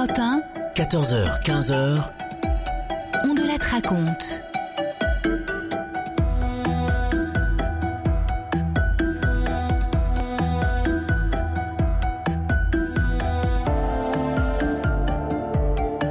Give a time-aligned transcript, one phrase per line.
[0.00, 0.42] Europe 1,
[0.76, 2.10] 14h, 15h,
[3.24, 4.42] on de la te raconte.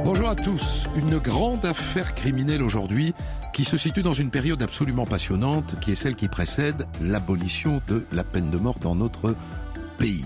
[0.04, 0.86] Bonjour à tous.
[0.94, 3.12] Une grande affaire criminelle aujourd'hui
[3.52, 8.06] qui se situe dans une période absolument passionnante qui est celle qui précède l'abolition de
[8.12, 9.34] la peine de mort dans notre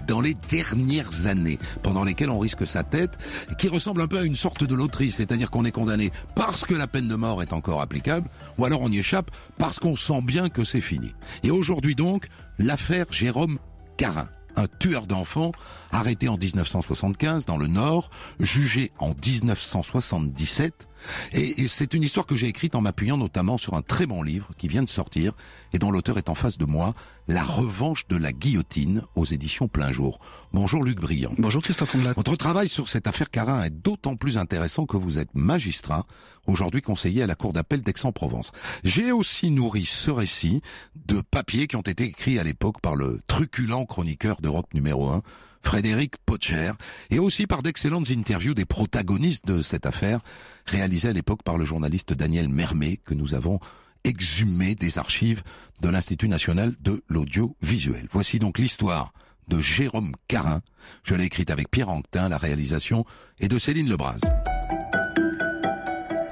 [0.07, 3.19] dans les dernières années, pendant lesquelles on risque sa tête,
[3.59, 6.75] qui ressemble un peu à une sorte de loterie, c'est-à-dire qu'on est condamné parce que
[6.75, 10.23] la peine de mort est encore applicable, ou alors on y échappe parce qu'on sent
[10.23, 11.13] bien que c'est fini.
[11.43, 13.59] Et aujourd'hui donc, l'affaire Jérôme
[13.97, 15.53] Carin un tueur d'enfants
[15.95, 20.89] arrêté en 1975 dans le Nord, jugé en 1977.
[21.33, 24.23] Et, et c'est une histoire que j'ai écrite en m'appuyant notamment sur un très bon
[24.23, 25.33] livre qui vient de sortir
[25.73, 26.95] et dont l'auteur est en face de moi,
[27.29, 30.19] La revanche de la guillotine aux éditions Plein Jour.
[30.53, 31.33] Bonjour Luc Briand.
[31.39, 32.15] Bonjour Christophe Ondelat.
[32.17, 36.07] Votre travail sur cette affaire Carin est d'autant plus intéressant que vous êtes magistrat,
[36.47, 38.53] aujourd'hui conseiller à la Cour d'appel d'Aix-en-Provence.
[38.83, 40.61] J'ai aussi nourri ce récit
[41.07, 45.23] de papiers qui ont été écrits à l'époque par le truculent chroniqueur d'Europe numéro 1,
[45.65, 46.73] Frédéric Potcher,
[47.11, 50.21] et aussi par d'excellentes interviews des protagonistes de cette affaire,
[50.67, 53.59] réalisées à l'époque par le journaliste Daniel Mermet, que nous avons
[54.05, 55.43] exhumé des archives
[55.81, 58.07] de l'Institut national de l'audiovisuel.
[58.11, 59.13] Voici donc l'histoire
[59.49, 60.61] de Jérôme Carin.
[61.03, 63.05] Je l'ai écrite avec Pierre Anquetin, la réalisation,
[63.41, 64.21] et de Céline Lebras.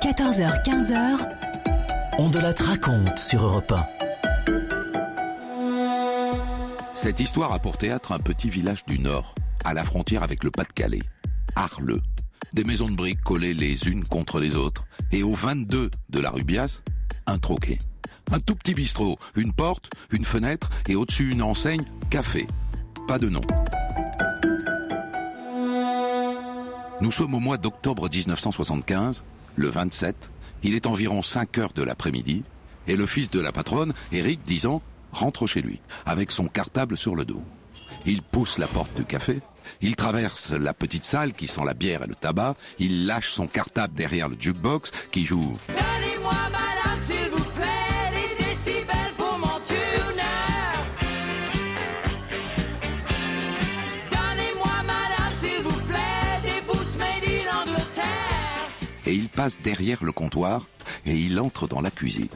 [0.01, 1.29] 14h, 15h,
[2.19, 4.02] on de la te raconte sur Europe 1.
[6.95, 10.51] Cette histoire a pour théâtre un petit village du Nord, à la frontière avec le
[10.51, 11.03] Pas-de-Calais,
[11.57, 12.03] Arleux.
[12.53, 16.31] Des maisons de briques collées les unes contre les autres, et au 22 de la
[16.31, 16.83] rue Bias,
[17.27, 17.79] un troquet.
[18.31, 22.47] Un tout petit bistrot, une porte, une fenêtre, et au-dessus une enseigne, café.
[23.09, 23.43] Pas de nom.
[27.01, 29.25] Nous sommes au mois d'octobre 1975,
[29.57, 30.31] le 27,
[30.63, 32.45] il est environ 5 heures de l'après-midi,
[32.87, 36.97] et le fils de la patronne, Eric, 10 ans, rentre chez lui, avec son cartable
[36.97, 37.43] sur le dos.
[38.07, 39.41] Il pousse la porte du café,
[39.81, 43.47] il traverse la petite salle qui sent la bière et le tabac, il lâche son
[43.47, 49.61] cartable derrière le jukebox qui joue Donnez-moi, madame, s'il vous plaît, des décibels pour mon
[49.65, 50.23] tuner.
[54.11, 58.69] Donnez-moi, madame, s'il vous plaît, des boots made in Angleterre.
[59.07, 60.67] et il passe derrière le comptoir
[61.07, 62.29] et il entre dans la cuisine.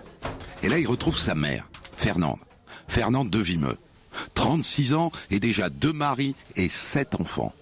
[0.62, 2.38] Et là, il retrouve sa mère, Fernande.
[2.88, 3.76] Fernande de Vimeux.
[4.34, 7.52] 36 ans et déjà deux maris et sept enfants.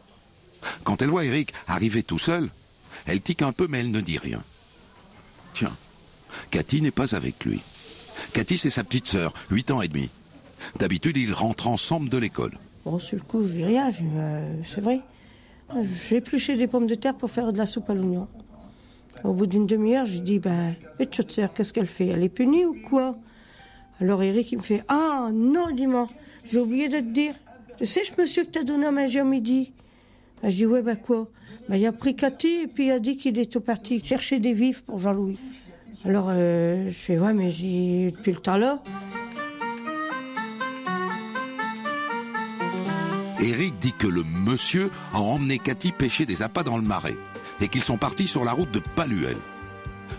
[0.84, 2.48] Quand elle voit Eric arriver tout seul,
[3.06, 4.42] elle tique un peu mais elle ne dit rien.
[5.52, 5.72] Tiens,
[6.50, 7.60] Cathy n'est pas avec lui.
[8.32, 10.10] Cathy, c'est sa petite sœur, 8 ans et demi.
[10.78, 12.58] D'habitude, ils rentrent ensemble de l'école.
[12.84, 15.00] Bon, sur le coup, je dis rien, euh, c'est vrai.
[15.82, 18.28] J'ai épluché des pommes de terre pour faire de la soupe à l'oignon.
[19.22, 22.08] Au bout d'une demi-heure, je dis, ben, et sœur, qu'est-ce qu'elle fait?
[22.08, 23.16] Elle est punie ou quoi?
[24.00, 26.08] Alors Eric, il me fait, ah non, dis-moi,
[26.44, 27.34] j'ai oublié de te dire.
[27.78, 29.72] Tu sais, ce monsieur que t'as donné à manger à midi?
[30.42, 31.28] Ben, Je dis, ouais, ben quoi?
[31.68, 34.52] Ben, il a pris Cathy et puis il a dit qu'il était parti chercher des
[34.52, 35.38] vifs pour Jean-Louis.
[36.04, 38.82] Alors, euh, je fais, ouais, mais j'ai depuis le temps là.
[43.40, 47.16] Eric dit que le monsieur a emmené Cathy pêcher des appâts dans le marais
[47.60, 49.36] et qu'ils sont partis sur la route de Paluel.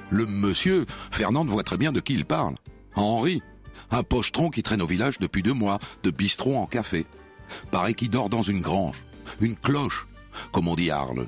[0.10, 2.56] Le monsieur, Fernande voit très bien de qui il parle.
[2.96, 3.42] Henri,
[3.92, 7.06] un pochetron qui traîne au village depuis deux mois, de bistrot en café.
[7.72, 9.04] Paraît qu'il dort dans une grange,
[9.42, 10.08] une cloche,
[10.52, 11.28] comme on dit à Arles.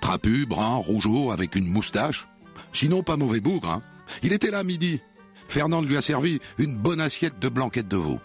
[0.00, 2.28] Trapu, brun, rougeau, avec une moustache.
[2.72, 3.82] Sinon pas mauvais bougre, hein.
[4.22, 5.00] Il était là à midi.
[5.48, 8.18] Fernande lui a servi une bonne assiette de blanquette de veau.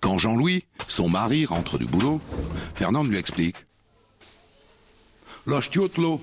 [0.00, 2.20] Quand Jean-Louis, son mari, rentre du boulot,
[2.74, 3.56] Fernande lui explique.
[5.46, 6.16] La ch'tiote, là,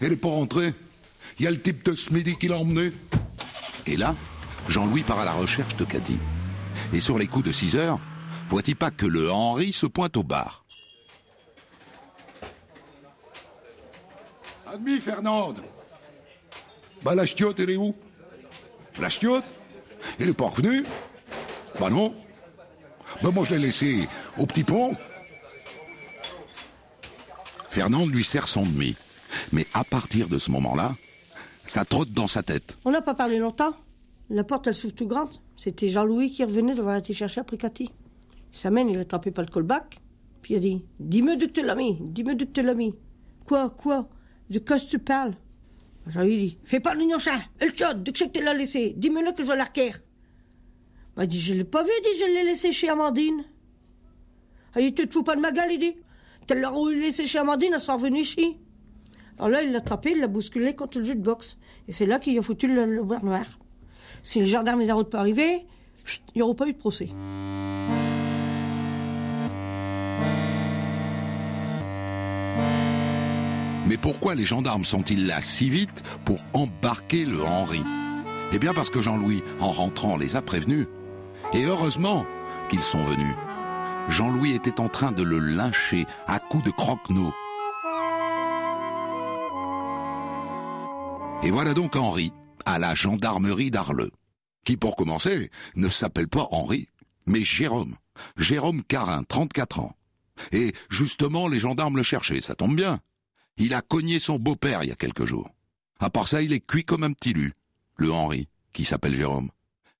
[0.00, 0.74] elle est pas rentrée.
[1.38, 2.92] Il y a le type de ce qui l'a emmené.
[3.86, 4.14] Et là,
[4.68, 6.18] Jean-Louis part à la recherche de Cathy.
[6.92, 8.00] Et sur les coups de 6 heures,
[8.48, 10.64] vois-tu pas que le Henri se pointe au bar
[14.66, 15.62] Admis, Fernande.
[17.02, 17.94] Bah, la ch'tiote, elle est où?
[19.00, 19.44] La ch'tiote
[20.18, 20.84] Elle est pas revenue?
[21.78, 22.14] Bah non.
[23.22, 24.94] Bah moi je l'ai laissé au petit pont.
[27.70, 28.96] Fernande lui sert son demi.
[29.52, 30.96] Mais à partir de ce moment-là,
[31.66, 32.78] ça trotte dans sa tête.
[32.84, 33.74] On n'a pas parlé longtemps.
[34.30, 35.36] La porte, elle s'ouvre tout grande.
[35.56, 37.90] C'était Jean-Louis qui revenait devoir été chercher après Cathy.
[38.52, 40.00] Il s'amène, il a tapé par le callback.
[40.42, 42.94] Puis il a dit Dis-moi d'où tu l'as mis, dis-moi d'où tu l'as mis.
[43.44, 44.08] Quoi, quoi?
[44.50, 45.34] De quoi tu parles?
[46.06, 48.94] Jean-Louis dit Fais pas le chat, elle chaude, de que tu l'as laissé?
[48.96, 49.98] Dis-moi-le que je vais la requérir.
[51.20, 53.44] Il dit Je l'ai pas vu, dit Je l'ai laissé chez Amandine.
[54.74, 55.94] Ah, il te te fous pas de ma gueule, il dit
[56.46, 58.56] Tu l'as laissé chez Amandine, elle sera revenue ici.
[59.38, 61.56] Alors là, il l'a attrapé, il l'a bousculé contre le jeu de boxe.
[61.86, 63.46] Et c'est là qu'il a foutu le, le noir.
[64.22, 65.64] Si le gendarme a pas arrivé,
[66.34, 67.08] il n'y aurait pas eu de procès.
[73.86, 77.82] Mais pourquoi les gendarmes sont-ils là si vite pour embarquer le Henri?
[78.52, 80.88] Eh bien parce que Jean-Louis, en rentrant, les a prévenus.
[81.54, 82.26] Et heureusement
[82.68, 83.34] qu'ils sont venus.
[84.08, 87.34] Jean-Louis était en train de le lyncher à coups de croque-noix.
[91.42, 92.32] Et voilà donc Henri,
[92.64, 94.10] à la gendarmerie d'Arleux,
[94.64, 96.88] qui pour commencer ne s'appelle pas Henri,
[97.26, 97.94] mais Jérôme.
[98.36, 99.94] Jérôme Carin, 34 ans.
[100.50, 103.00] Et justement, les gendarmes le cherchaient, ça tombe bien.
[103.56, 105.50] Il a cogné son beau-père il y a quelques jours.
[106.00, 107.54] À part ça, il est cuit comme un petit lu,
[107.96, 109.50] le Henri, qui s'appelle Jérôme.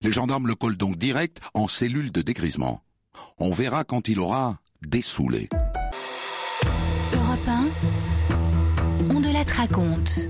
[0.00, 2.82] Les gendarmes le collent donc direct en cellule de dégrisement.
[3.38, 5.49] On verra quand il aura dessoulé.
[7.12, 7.69] Europe 1,
[9.11, 10.29] on de la raconte.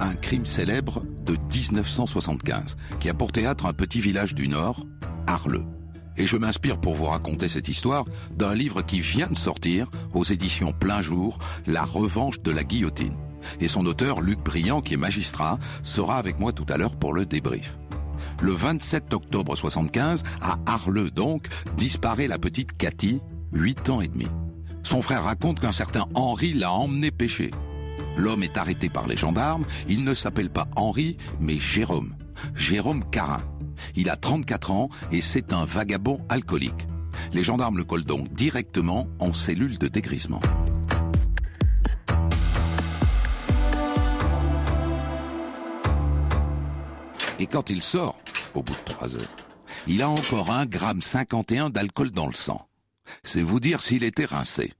[0.00, 4.84] Un crime célèbre de 1975 qui a pour théâtre un petit village du Nord,
[5.26, 5.64] Arleux.
[6.16, 8.04] Et je m'inspire pour vous raconter cette histoire
[8.36, 13.16] d'un livre qui vient de sortir aux éditions Plein Jour, La revanche de la guillotine.
[13.60, 17.12] Et son auteur, Luc Briand, qui est magistrat, sera avec moi tout à l'heure pour
[17.12, 17.76] le débrief.
[18.40, 21.46] Le 27 octobre 75, à Arleux donc,
[21.76, 23.20] disparaît la petite Cathy,
[23.52, 24.28] 8 ans et demi.
[24.82, 27.50] Son frère raconte qu'un certain Henri l'a emmené pêcher.
[28.16, 32.14] L'homme est arrêté par les gendarmes, il ne s'appelle pas Henri, mais Jérôme.
[32.54, 33.42] Jérôme Carin.
[33.96, 36.86] Il a 34 ans et c'est un vagabond alcoolique.
[37.32, 40.40] Les gendarmes le collent donc directement en cellule de dégrisement.
[47.38, 48.20] Et quand il sort,
[48.54, 49.36] au bout de trois heures,
[49.86, 52.68] il a encore un gramme 51 d'alcool dans le sang.
[53.22, 54.72] C'est vous dire s'il était rincé.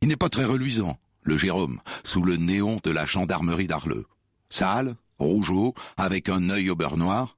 [0.00, 0.96] Il n'est pas très reluisant,
[1.28, 4.06] le Jérôme, sous le néon de la gendarmerie d'Arleux.
[4.50, 7.36] Sale, rougeau, avec un œil au beurre noir.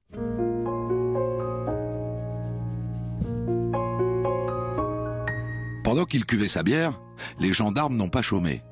[5.85, 7.01] Pendant qu'il cuvait sa bière,
[7.41, 8.63] les gendarmes n'ont pas chômé.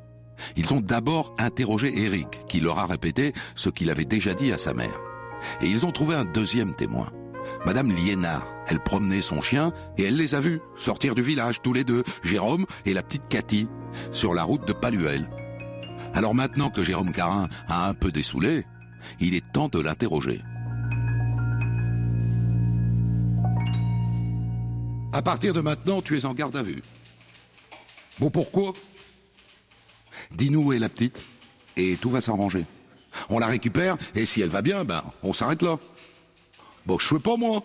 [0.57, 4.59] Ils ont d'abord interrogé Eric, qui leur a répété ce qu'il avait déjà dit à
[4.59, 5.01] sa mère.
[5.61, 7.11] Et ils ont trouvé un deuxième témoin.
[7.67, 11.73] Madame Liénard, elle promenait son chien et elle les a vus sortir du village tous
[11.73, 13.69] les deux, Jérôme et la petite Cathy,
[14.13, 15.29] sur la route de Paluel.
[16.15, 18.65] Alors maintenant que Jérôme Carin a un peu dessoulé,
[19.21, 20.43] il est temps de l'interroger.
[25.13, 26.83] À partir de maintenant, tu es en garde à vue.
[28.19, 28.73] Bon, pourquoi?
[30.33, 31.23] Dis-nous où est la petite,
[31.77, 32.67] et tout va s'arranger.
[33.31, 35.79] On la récupère, et si elle va bien, ben, on s'arrête là.
[36.89, 37.63] Bon, je sais pas, moi.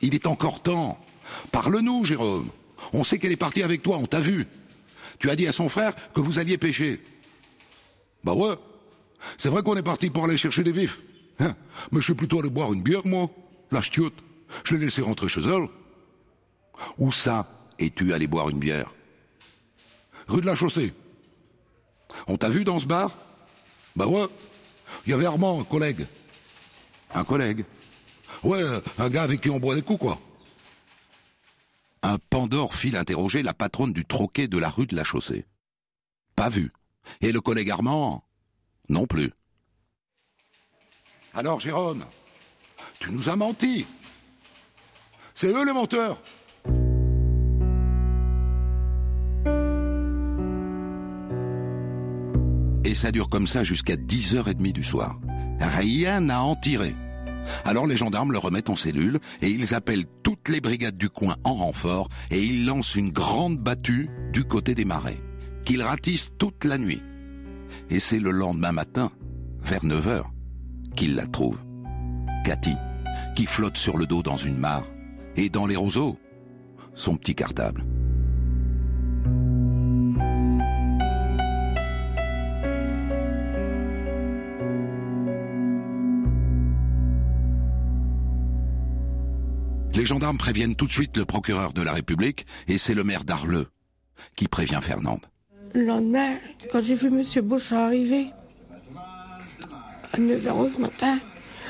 [0.00, 0.98] Il est encore temps.
[1.52, 2.48] Parle-nous, Jérôme.
[2.94, 4.46] On sait qu'elle est partie avec toi, on t'a vu.
[5.18, 7.02] Tu as dit à son frère que vous alliez pêcher.
[8.24, 8.54] Bah ouais.
[9.36, 11.00] C'est vrai qu'on est parti pour aller chercher des vifs.
[11.38, 11.54] Hein
[11.92, 13.28] Mais je suis plutôt allé boire une bière, moi.
[13.70, 14.14] La ch'tiote.
[14.64, 15.68] Je l'ai laissé rentrer chez elle.
[16.96, 17.46] Où ça
[17.78, 18.90] es-tu allé boire une bière?
[20.28, 20.94] Rue de la Chaussée.
[22.26, 23.18] On t'a vu dans ce bar?
[23.96, 24.28] Bah ouais.
[25.04, 26.06] Il y avait Armand, un collègue.
[27.14, 27.64] Un collègue
[28.42, 28.62] Ouais,
[28.98, 30.18] un gars avec qui on boit des coups, quoi.
[32.02, 35.44] Un Pandore file interroger la patronne du troquet de la rue de la Chaussée.
[36.36, 36.72] Pas vu.
[37.20, 38.24] Et le collègue Armand?
[38.88, 39.32] Non plus.
[41.34, 42.04] Alors, Jérôme,
[42.98, 43.86] tu nous as menti.
[45.34, 46.20] C'est eux les menteurs.
[52.90, 55.20] Et ça dure comme ça jusqu'à 10h30 du soir.
[55.60, 56.96] Rien n'a en tiré.
[57.64, 61.36] Alors les gendarmes le remettent en cellule et ils appellent toutes les brigades du coin
[61.44, 65.20] en renfort et ils lancent une grande battue du côté des marais,
[65.64, 67.00] qu'ils ratissent toute la nuit.
[67.90, 69.12] Et c'est le lendemain matin,
[69.62, 70.24] vers 9h,
[70.96, 71.62] qu'ils la trouvent.
[72.44, 72.74] Cathy,
[73.36, 74.88] qui flotte sur le dos dans une mare,
[75.36, 76.18] et dans les roseaux,
[76.94, 77.84] son petit cartable.
[90.00, 93.22] Les gendarmes préviennent tout de suite le procureur de la République et c'est le maire
[93.22, 93.66] d'Arleux
[94.34, 95.26] qui prévient Fernande.
[95.74, 96.38] Le lendemain,
[96.72, 97.22] quand j'ai vu M.
[97.46, 98.30] Bush arriver,
[100.10, 101.20] à 9h du matin,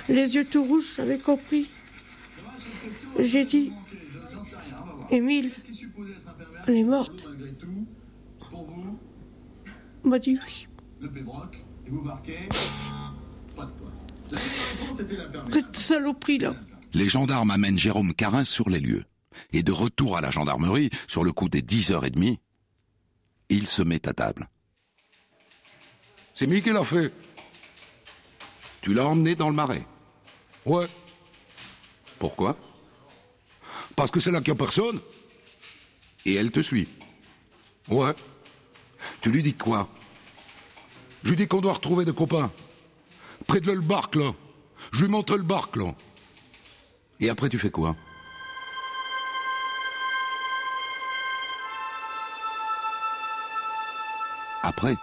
[0.08, 1.72] les yeux tout rouges, j'avais compris.
[3.18, 3.72] J'ai dit,
[5.10, 5.50] Émile,
[6.68, 7.24] elle est morte.
[10.04, 10.68] Il m'a dit oui.
[15.50, 16.54] Cette saloperie là.
[16.92, 19.04] Les gendarmes amènent Jérôme Carin sur les lieux.
[19.52, 22.38] Et de retour à la gendarmerie, sur le coup des 10h30,
[23.48, 24.48] il se met à table.
[26.34, 27.12] C'est moi qui l'a fait.
[28.80, 29.86] Tu l'as emmené dans le marais
[30.64, 30.86] Ouais.
[32.18, 32.56] Pourquoi?
[33.94, 35.00] Parce que c'est là qu'il n'y a personne.
[36.24, 36.88] Et elle te suit.
[37.88, 38.14] Ouais.
[39.20, 39.88] Tu lui dis quoi?
[41.22, 42.50] Je lui dis qu'on doit retrouver des copains.
[43.46, 44.32] Près de le barque, là.
[44.92, 45.94] Je lui montre le barque, là.
[47.20, 47.96] Et après, tu fais quoi?
[54.62, 54.96] Après,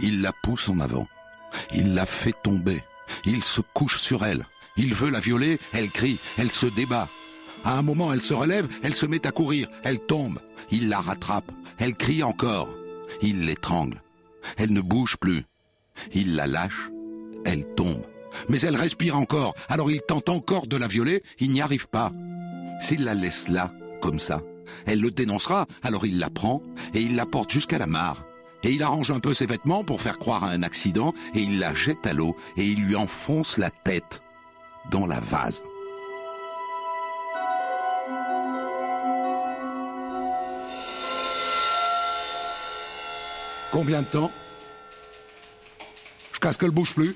[0.00, 1.08] il la pousse en avant.
[1.72, 2.82] Il la fait tomber.
[3.24, 4.46] Il se couche sur elle.
[4.76, 7.08] Il veut la violer, elle crie, elle se débat.
[7.64, 10.40] À un moment, elle se relève, elle se met à courir, elle tombe.
[10.70, 12.68] Il la rattrape, elle crie encore.
[13.22, 14.02] Il l'étrangle.
[14.58, 15.44] Elle ne bouge plus.
[16.12, 16.90] Il la lâche,
[17.44, 18.02] elle tombe.
[18.48, 22.12] Mais elle respire encore, alors il tente encore de la violer, il n'y arrive pas.
[22.80, 24.42] S'il la laisse là, comme ça,
[24.86, 26.62] elle le dénoncera, alors il la prend
[26.94, 28.22] et il la porte jusqu'à la mare.
[28.62, 31.58] Et il arrange un peu ses vêtements pour faire croire à un accident et il
[31.58, 34.22] la jette à l'eau et il lui enfonce la tête
[34.90, 35.62] dans la vase.
[43.72, 44.32] Combien de temps?
[46.32, 47.14] Je casse qu'elle bouge plus.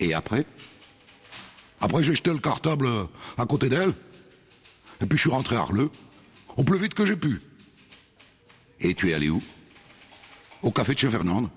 [0.00, 0.46] Et après?
[1.80, 3.04] Après, j'ai jeté le cartable euh,
[3.36, 3.92] à côté d'elle.
[5.00, 5.90] Et puis je suis rentré à Arleux.
[6.56, 7.40] Au plus vite que j'ai pu.
[8.80, 9.42] Et tu es allé où?
[10.62, 11.50] Au café de chez Fernande.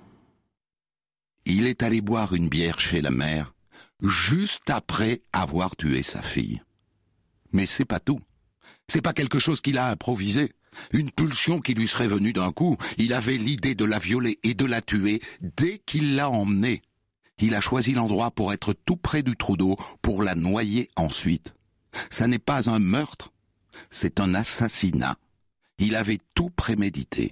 [1.45, 3.53] Il est allé boire une bière chez la mère,
[4.03, 6.61] juste après avoir tué sa fille.
[7.51, 8.19] Mais c'est pas tout.
[8.87, 10.53] C'est pas quelque chose qu'il a improvisé.
[10.93, 12.77] Une pulsion qui lui serait venue d'un coup.
[12.97, 16.81] Il avait l'idée de la violer et de la tuer dès qu'il l'a emmenée.
[17.41, 21.55] Il a choisi l'endroit pour être tout près du trou d'eau, pour la noyer ensuite.
[22.11, 23.33] Ça n'est pas un meurtre,
[23.89, 25.15] c'est un assassinat.
[25.79, 27.31] Il avait tout prémédité.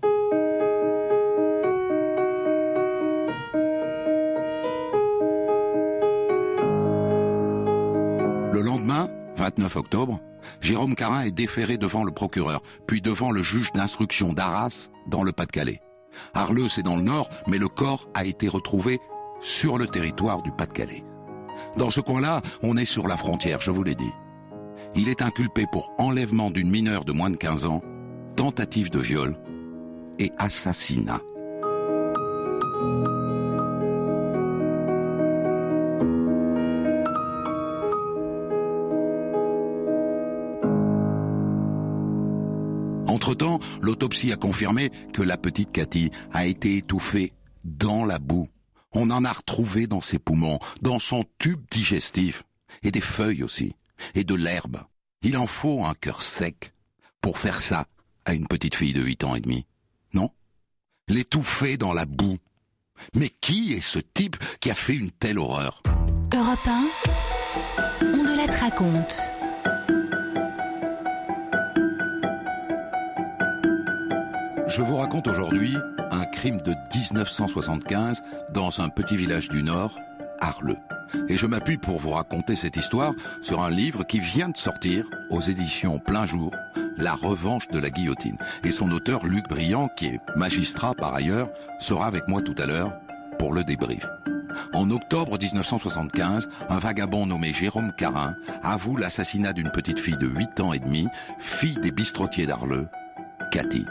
[8.52, 10.20] Le lendemain, 29 octobre,
[10.60, 15.32] Jérôme Carin est déféré devant le procureur, puis devant le juge d'instruction d'Arras, dans le
[15.32, 15.82] Pas-de-Calais.
[16.34, 19.00] Arleux, c'est dans le nord, mais le corps a été retrouvé
[19.42, 21.04] sur le territoire du Pas-de-Calais.
[21.78, 24.12] Dans ce coin-là, on est sur la frontière, je vous l'ai dit.
[24.96, 27.82] Il est inculpé pour enlèvement d'une mineure de moins de 15 ans,
[28.36, 29.38] tentative de viol
[30.18, 31.22] et assassinat.
[43.08, 48.48] Entre-temps, l'autopsie a confirmé que la petite Cathy a été étouffée dans la boue.
[48.92, 52.44] On en a retrouvé dans ses poumons, dans son tube digestif,
[52.84, 53.76] et des feuilles aussi,
[54.16, 54.82] et de l'herbe.
[55.22, 56.74] Il en faut un cœur sec
[57.22, 57.86] pour faire ça
[58.26, 59.66] à une petite fille de 8 ans et demi.
[60.14, 60.32] Non?
[61.08, 62.38] L'étouffer dans la boue.
[63.16, 65.82] Mais qui est ce type qui a fait une telle horreur?
[66.34, 66.88] Europe 1,
[68.02, 69.39] on de la raconte.
[74.70, 75.76] Je vous raconte aujourd'hui
[76.12, 78.22] un crime de 1975
[78.54, 80.00] dans un petit village du Nord,
[80.40, 80.78] Arleux.
[81.28, 85.06] Et je m'appuie pour vous raconter cette histoire sur un livre qui vient de sortir
[85.32, 86.52] aux éditions Plein Jour,
[86.98, 88.38] La revanche de la guillotine.
[88.64, 91.50] Et son auteur, Luc Briand, qui est magistrat par ailleurs,
[91.80, 92.94] sera avec moi tout à l'heure
[93.40, 94.06] pour le débrief.
[94.74, 100.60] En octobre 1975, un vagabond nommé Jérôme Carin avoue l'assassinat d'une petite fille de 8
[100.60, 101.08] ans et demi,
[101.40, 102.88] fille des bistrotiers d'Arleux,
[103.52, 103.86] Cathy.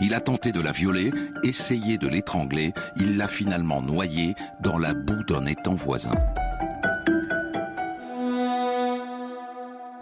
[0.00, 4.94] Il a tenté de la violer, essayé de l'étrangler, il l'a finalement noyée dans la
[4.94, 6.12] boue d'un étang voisin.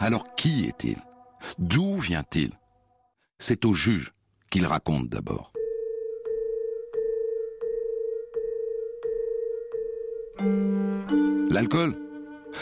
[0.01, 0.99] Alors qui est-il?
[1.59, 2.53] D'où vient-il?
[3.39, 4.13] C'est au juge
[4.51, 5.53] qu'il raconte d'abord.
[11.51, 11.95] L'alcool?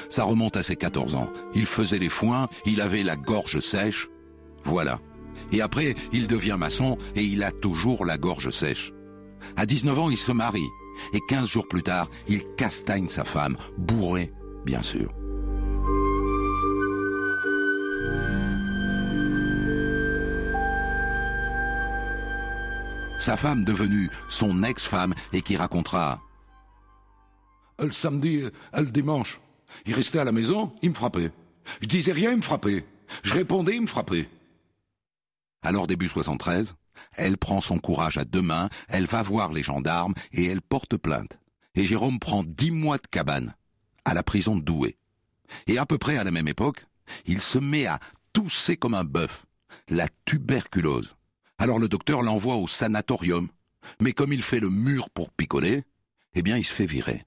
[0.08, 1.30] Ça remonte à ses 14 ans.
[1.54, 4.08] Il faisait les foins, il avait la gorge sèche.
[4.64, 4.98] Voilà.
[5.52, 8.92] Et après, il devient maçon et il a toujours la gorge sèche.
[9.56, 10.68] À 19 ans, il se marie.
[11.12, 14.32] Et 15 jours plus tard, il castagne sa femme, bourré,
[14.64, 15.08] bien sûr.
[23.18, 26.20] Sa femme devenue son ex-femme et qui racontera
[27.82, 28.44] Le samedi,
[28.76, 29.40] le dimanche,
[29.86, 31.30] il restait à la maison, il me frappait.
[31.80, 32.84] Je disais rien, il me frappait.
[33.22, 34.28] Je répondais, il me frappait.
[35.66, 36.76] Alors début 73,
[37.16, 40.96] elle prend son courage à deux mains, elle va voir les gendarmes et elle porte
[40.96, 41.40] plainte.
[41.74, 43.52] Et Jérôme prend dix mois de cabane
[44.04, 44.96] à la prison de Douai.
[45.66, 46.86] Et à peu près à la même époque,
[47.24, 47.98] il se met à
[48.32, 49.44] tousser comme un bœuf,
[49.88, 51.16] la tuberculose.
[51.58, 53.48] Alors le docteur l'envoie au sanatorium,
[54.00, 55.82] mais comme il fait le mur pour picoler,
[56.34, 57.24] eh bien il se fait virer.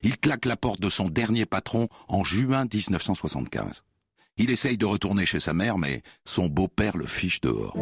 [0.00, 3.82] Il claque la porte de son dernier patron en juin 1975.
[4.36, 7.76] Il essaye de retourner chez sa mère, mais son beau-père le fiche dehors.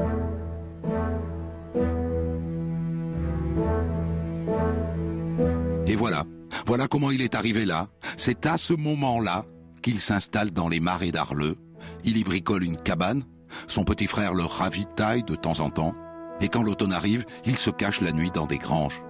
[5.86, 6.24] Et voilà,
[6.66, 7.88] voilà comment il est arrivé là.
[8.18, 9.44] C'est à ce moment-là
[9.82, 11.56] qu'il s'installe dans les marais d'Arleux.
[12.04, 13.24] Il y bricole une cabane.
[13.66, 15.94] Son petit frère le ravitaille de temps en temps.
[16.40, 19.02] Et quand l'automne arrive, il se cache la nuit dans des granges.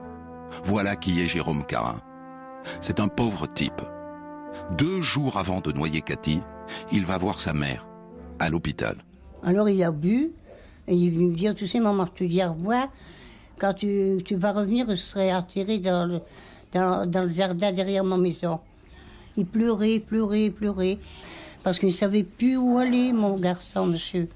[0.64, 2.00] Voilà qui est Jérôme Carin.
[2.80, 3.82] C'est un pauvre type.
[4.76, 6.40] Deux jours avant de noyer Cathy,
[6.92, 7.86] il va voir sa mère
[8.38, 8.96] à l'hôpital.
[9.44, 10.32] Alors il a bu
[10.88, 12.88] et il me dire, tu sais maman, je te dis au revoir.
[13.58, 16.20] Quand tu, tu vas revenir, je serai atterré dans le,
[16.72, 18.60] dans, le jardin derrière ma maison.
[19.36, 20.98] Il pleurait, pleurait, pleurait.
[21.62, 24.28] Parce qu'il ne savait plus où aller, mon garçon, monsieur.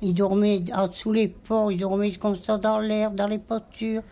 [0.00, 4.02] Il dormait en dessous les ports, il dormait comme ça dans l'air, dans les postures.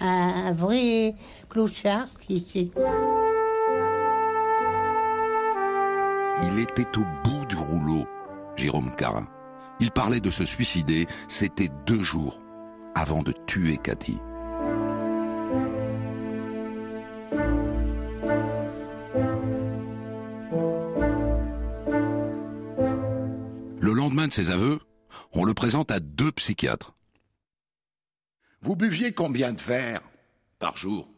[0.00, 1.16] Un, vrai
[1.48, 2.70] clochard qui.
[6.42, 8.06] Il était au bout du rouleau,
[8.56, 9.26] Jérôme Carin.
[9.80, 12.40] Il parlait de se suicider, c'était deux jours
[12.94, 14.18] avant de tuer Cathy.
[23.80, 24.80] Le lendemain de ses aveux,
[25.32, 26.94] on le présente à deux psychiatres.
[28.60, 30.02] Vous buviez combien de verres
[30.58, 31.08] par jour?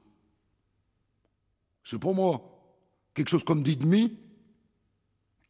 [1.84, 2.42] C'est pour moi.
[3.14, 4.18] Quelque chose comme dix demi?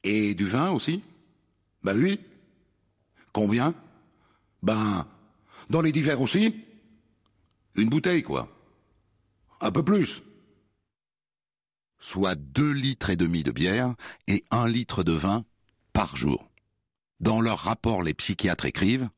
[0.03, 1.03] Et du vin aussi?
[1.83, 2.21] Ben oui.
[3.33, 3.75] Combien?
[4.63, 5.07] Ben,
[5.69, 6.65] dans les divers aussi
[7.75, 8.49] Une bouteille, quoi.
[9.61, 10.23] Un peu plus.
[11.99, 13.95] Soit deux litres et demi de bière
[14.27, 15.45] et un litre de vin
[15.93, 16.51] par jour.
[17.21, 19.11] Dans leur rapport, les psychiatres écrivent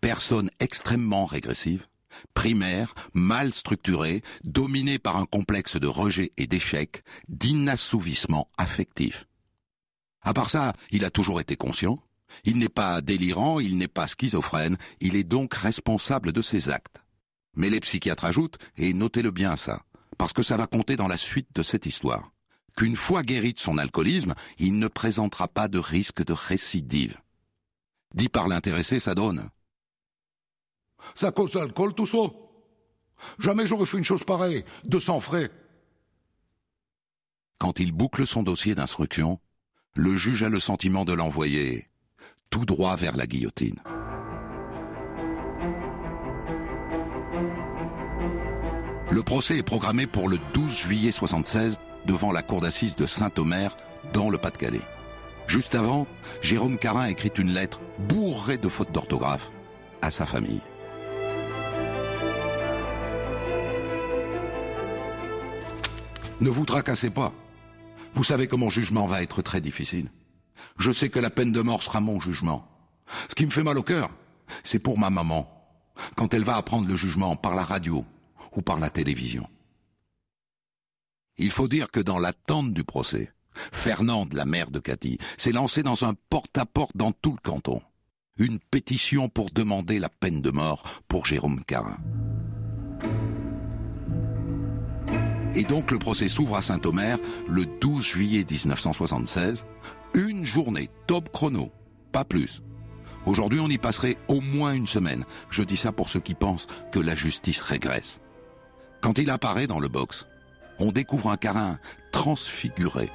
[0.00, 1.86] Personne extrêmement régressive,
[2.34, 9.26] primaire, mal structurée, dominée par un complexe de rejet et d'échec, d'inassouvissement affectif.
[10.24, 11.98] À part ça, il a toujours été conscient.
[12.44, 17.02] Il n'est pas délirant, il n'est pas schizophrène, il est donc responsable de ses actes.
[17.54, 19.82] Mais les psychiatres ajoutent, et notez-le bien ça,
[20.18, 22.32] parce que ça va compter dans la suite de cette histoire,
[22.76, 27.20] qu'une fois guéri de son alcoolisme, il ne présentera pas de risque de récidive.
[28.14, 29.48] Dit par l'intéressé, ça donne.
[31.20, 32.18] À cause l'alcool, tout ça
[33.38, 35.50] Jamais j'aurais fait une chose pareille, de sang frais.
[37.58, 39.40] Quand il boucle son dossier d'instruction,
[39.96, 41.88] le juge a le sentiment de l'envoyer
[42.50, 43.80] tout droit vers la guillotine.
[49.10, 53.76] Le procès est programmé pour le 12 juillet 76 devant la cour d'assises de Saint-Omer,
[54.12, 54.82] dans le Pas-de-Calais.
[55.46, 56.06] Juste avant,
[56.42, 59.50] Jérôme Carin écrit une lettre bourrée de fautes d'orthographe
[60.02, 60.60] à sa famille.
[66.40, 67.32] Ne vous tracassez pas.
[68.14, 70.10] Vous savez que mon jugement va être très difficile.
[70.78, 72.68] Je sais que la peine de mort sera mon jugement.
[73.28, 74.10] Ce qui me fait mal au cœur,
[74.62, 75.50] c'est pour ma maman,
[76.16, 78.04] quand elle va apprendre le jugement par la radio
[78.56, 79.48] ou par la télévision.
[81.36, 83.32] Il faut dire que dans l'attente du procès,
[83.72, 87.82] Fernande, la mère de Cathy, s'est lancée dans un porte-à-porte dans tout le canton.
[88.38, 91.98] Une pétition pour demander la peine de mort pour Jérôme Carin.
[95.56, 99.66] Et donc le procès s'ouvre à Saint-Omer le 12 juillet 1976.
[100.14, 101.70] Une journée, top chrono,
[102.10, 102.60] pas plus.
[103.24, 105.24] Aujourd'hui, on y passerait au moins une semaine.
[105.50, 108.20] Je dis ça pour ceux qui pensent que la justice régresse.
[109.00, 110.26] Quand il apparaît dans le box,
[110.80, 111.78] on découvre un Carin
[112.10, 113.10] transfiguré.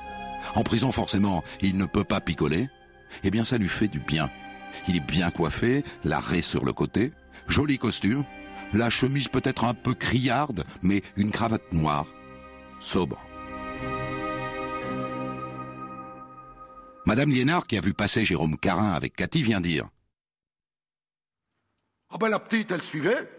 [0.56, 2.70] En prison, forcément, il ne peut pas picoler.
[3.24, 4.30] Eh bien, ça lui fait du bien.
[4.88, 7.12] Il est bien coiffé, la raie sur le côté,
[7.48, 8.24] joli costume,
[8.74, 12.06] la chemise peut-être un peu criarde, mais une cravate noire,
[12.80, 13.20] sobre.
[17.06, 19.90] Madame Liénard, qui a vu passer Jérôme Carin avec Cathy, vient dire
[22.12, 23.30] Ah ben la petite, elle suivait.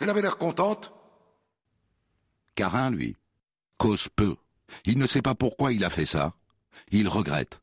[0.00, 0.92] Elle avait l'air contente.
[2.54, 3.16] Carin, lui,
[3.76, 4.36] cause peu.
[4.84, 6.34] Il ne sait pas pourquoi il a fait ça.
[6.90, 7.60] Il regrette.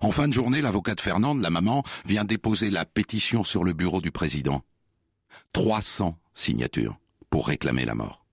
[0.00, 3.72] En fin de journée, l'avocat de Fernande, la maman, vient déposer la pétition sur le
[3.72, 4.62] bureau du président.
[5.52, 6.98] 300 signatures
[7.30, 8.23] pour réclamer la mort.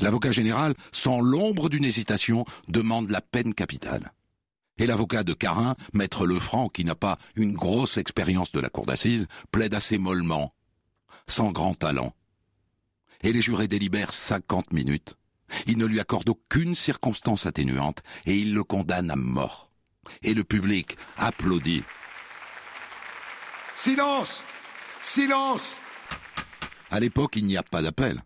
[0.00, 4.12] L'avocat général, sans l'ombre d'une hésitation, demande la peine capitale.
[4.78, 8.86] Et l'avocat de Carin, maître Lefranc, qui n'a pas une grosse expérience de la cour
[8.86, 10.54] d'assises, plaide assez mollement,
[11.26, 12.14] sans grand talent.
[13.22, 15.16] Et les jurés délibèrent 50 minutes.
[15.66, 19.70] Ils ne lui accordent aucune circonstance atténuante et ils le condamnent à mort.
[20.22, 21.82] Et le public applaudit.
[23.74, 24.42] Silence
[25.02, 25.78] Silence
[26.90, 28.22] À l'époque, il n'y a pas d'appel.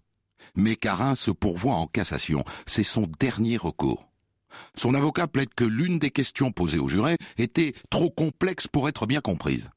[0.54, 2.44] Mais Carin se pourvoit en cassation.
[2.66, 4.08] C'est son dernier recours.
[4.76, 9.06] Son avocat plaide que l'une des questions posées au juré était trop complexe pour être
[9.06, 9.70] bien comprise.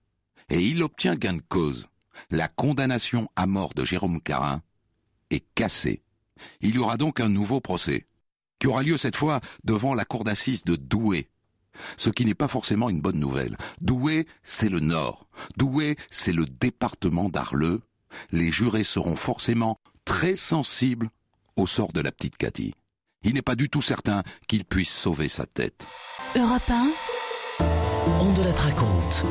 [0.49, 1.87] Et il obtient gain de cause.
[2.29, 4.61] La condamnation à mort de Jérôme Carin
[5.29, 6.03] est cassée.
[6.61, 8.05] Il y aura donc un nouveau procès,
[8.59, 11.29] qui aura lieu cette fois devant la cour d'assises de Douai.
[11.97, 13.57] Ce qui n'est pas forcément une bonne nouvelle.
[13.81, 15.27] Douai, c'est le Nord.
[15.57, 17.81] Douai, c'est le département d'Arleux.
[18.31, 19.79] Les jurés seront forcément
[20.15, 21.09] très sensibles
[21.57, 22.73] au sort de la petite Cathy.
[23.23, 25.85] Il n'est pas du tout certain qu'il puisse sauver sa tête.
[26.37, 27.65] Europe 1,
[28.21, 29.25] On de la raconte.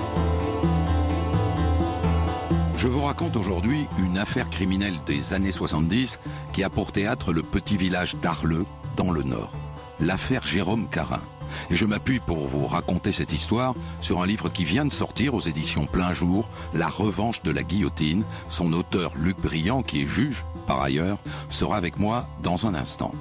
[2.76, 6.18] Je vous raconte aujourd'hui une affaire criminelle des années 70
[6.52, 8.66] qui a pour théâtre le petit village d'Arleux,
[8.98, 9.54] dans le Nord.
[10.00, 11.22] L'affaire Jérôme Carin.
[11.70, 15.32] Et je m'appuie pour vous raconter cette histoire sur un livre qui vient de sortir
[15.32, 18.22] aux éditions Plein Jour, La revanche de la guillotine.
[18.50, 21.18] Son auteur Luc Briand, qui est juge par ailleurs,
[21.50, 23.12] sera avec moi dans un instant.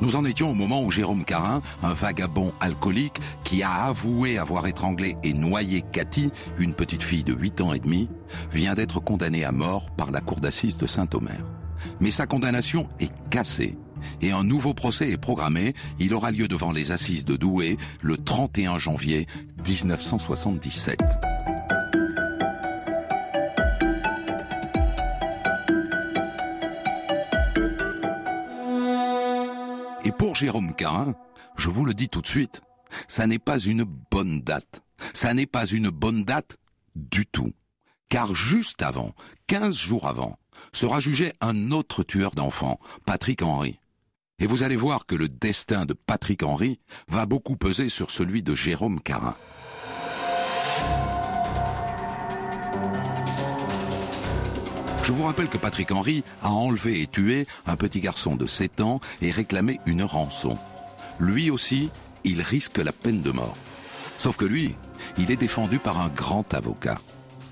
[0.00, 4.66] Nous en étions au moment où Jérôme Carin, un vagabond alcoolique qui a avoué avoir
[4.66, 8.08] étranglé et noyé Cathy, une petite fille de 8 ans et demi,
[8.52, 11.44] vient d'être condamné à mort par la cour d'assises de Saint-Omer.
[12.00, 13.76] Mais sa condamnation est cassée
[14.20, 15.74] et un nouveau procès est programmé.
[15.98, 19.26] Il aura lieu devant les assises de Douai le 31 janvier
[19.66, 21.53] 1977.
[30.24, 31.14] Pour Jérôme Carin,
[31.58, 32.62] je vous le dis tout de suite,
[33.08, 34.82] ça n'est pas une bonne date.
[35.12, 36.56] Ça n'est pas une bonne date
[36.96, 37.52] du tout.
[38.08, 39.12] Car juste avant,
[39.48, 40.38] 15 jours avant,
[40.72, 43.78] sera jugé un autre tueur d'enfants, Patrick Henry.
[44.38, 48.42] Et vous allez voir que le destin de Patrick Henry va beaucoup peser sur celui
[48.42, 49.36] de Jérôme Carin.
[55.04, 58.80] Je vous rappelle que Patrick Henry a enlevé et tué un petit garçon de 7
[58.80, 60.56] ans et réclamé une rançon.
[61.20, 61.90] Lui aussi,
[62.24, 63.56] il risque la peine de mort.
[64.16, 64.74] Sauf que lui,
[65.18, 66.98] il est défendu par un grand avocat,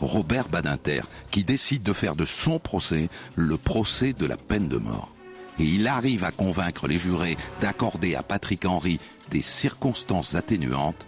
[0.00, 4.78] Robert Badinter, qui décide de faire de son procès le procès de la peine de
[4.78, 5.14] mort.
[5.58, 8.98] Et il arrive à convaincre les jurés d'accorder à Patrick Henry
[9.30, 11.06] des circonstances atténuantes.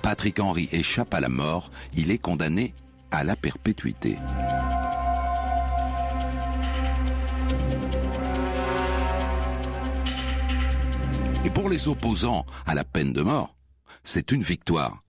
[0.00, 2.72] Patrick Henry échappe à la mort, il est condamné
[3.10, 4.16] à la perpétuité.
[11.44, 13.56] Et pour les opposants à la peine de mort,
[14.04, 15.02] c'est une victoire.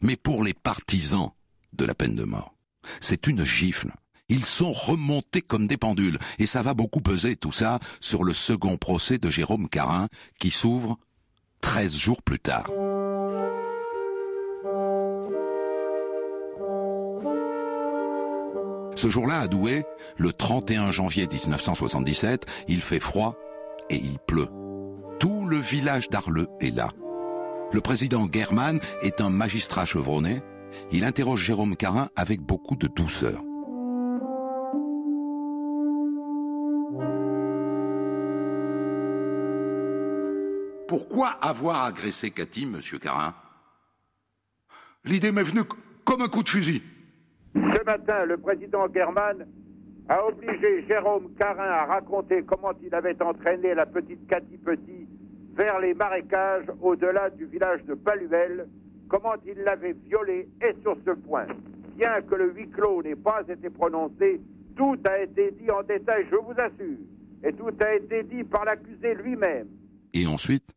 [0.00, 1.30] Mais pour les partisans
[1.72, 2.54] de la peine de mort,
[3.00, 3.92] c'est une gifle.
[4.28, 8.34] Ils sont remontés comme des pendules, et ça va beaucoup peser tout ça sur le
[8.34, 10.98] second procès de Jérôme Carin, qui s'ouvre
[11.60, 12.68] 13 jours plus tard.
[18.96, 19.84] Ce jour-là, à Douai,
[20.16, 23.36] le 31 janvier 1977, il fait froid
[23.90, 24.48] et il pleut.
[25.58, 26.90] Le village d'Arleux est là.
[27.72, 30.40] Le président German est un magistrat chevronné.
[30.92, 33.42] Il interroge Jérôme Carin avec beaucoup de douceur.
[40.86, 43.34] Pourquoi avoir agressé Cathy, monsieur Carin?
[45.04, 45.64] L'idée m'est venue
[46.04, 46.84] comme un coup de fusil.
[47.56, 49.44] Ce matin, le président German
[50.08, 54.97] a obligé Jérôme Carin à raconter comment il avait entraîné la petite Cathy Petit
[55.58, 58.68] vers les marécages au-delà du village de Paluel,
[59.08, 61.46] comment il l'avait violée et sur ce point.
[61.96, 64.40] Bien que le huis clos n'ait pas été prononcé,
[64.76, 66.98] tout a été dit en détail, je vous assure.
[67.42, 69.66] Et tout a été dit par l'accusé lui-même.
[70.14, 70.74] Et ensuite,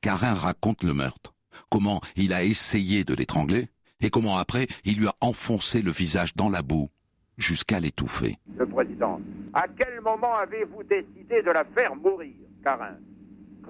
[0.00, 1.34] Carin raconte le meurtre.
[1.68, 3.66] Comment il a essayé de l'étrangler
[4.00, 6.88] et comment après il lui a enfoncé le visage dans la boue
[7.36, 8.36] jusqu'à l'étouffer.
[8.56, 9.20] Le président,
[9.52, 12.96] à quel moment avez-vous décidé de la faire mourir, Carin?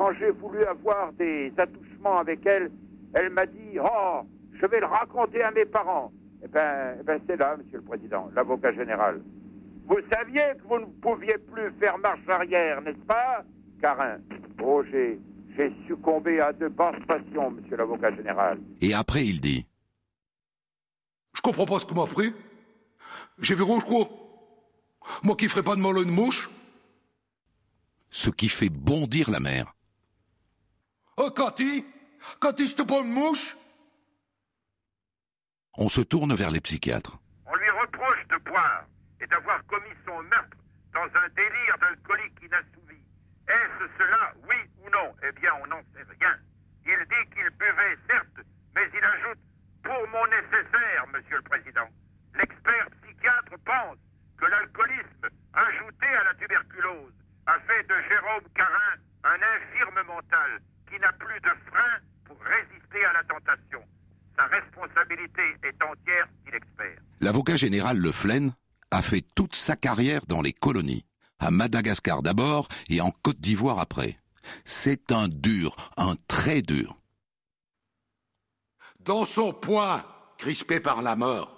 [0.00, 2.70] Quand j'ai voulu avoir des attouchements avec elle,
[3.12, 4.22] elle m'a dit Oh,
[4.58, 6.10] je vais le raconter à mes parents.
[6.42, 9.20] Eh bien, eh ben, c'est là, monsieur le président, l'avocat général.
[9.86, 13.44] Vous saviez que vous ne pouviez plus faire marche arrière, n'est-ce pas,
[13.82, 14.16] Carin
[14.62, 15.20] Oh, j'ai,
[15.54, 18.58] j'ai succombé à de basses passions, monsieur l'avocat général.
[18.80, 19.66] Et après il dit
[21.34, 22.32] Je comprends pas ce qu'on m'a pris.
[23.38, 24.08] J'ai vu rouge court.
[25.22, 26.48] Moi qui ferai pas de mollo de mouche
[28.08, 29.74] Ce qui fait bondir la mère.
[31.22, 31.85] Oh, Cathy
[32.40, 33.54] Cathy, je te prends une mouche?
[35.76, 37.18] On se tourne vers les psychiatres.
[37.44, 38.87] On lui reproche de boire
[39.20, 40.56] et d'avoir commis son meurtre
[40.94, 43.04] dans un délire d'alcoolique inassouvi.
[43.48, 45.14] Est-ce cela, oui ou non?
[45.22, 46.38] Eh bien, on n'en sait rien.
[46.87, 48.40] Il dit qu'il buvait, certes,
[48.74, 49.40] mais il ajoute
[49.83, 51.88] pour mon nécessaire, monsieur le président.
[52.35, 53.98] L'expert psychiatre pense
[54.38, 57.12] que l'alcoolisme, ajouté à la tuberculose,
[57.44, 63.05] a fait de Jérôme Carin un infirme mental qui n'a plus de frein pour résister
[63.05, 63.81] à la tentation.
[64.37, 66.98] Sa responsabilité est entière, dit l'expert.
[67.20, 68.53] L'avocat général Le Flen
[68.90, 71.05] a fait toute sa carrière dans les colonies,
[71.38, 74.18] à Madagascar d'abord et en Côte d'Ivoire après.
[74.64, 76.96] C'est un dur, un très dur.
[79.00, 80.03] Dans son poing,
[80.38, 81.57] crispé par la mort,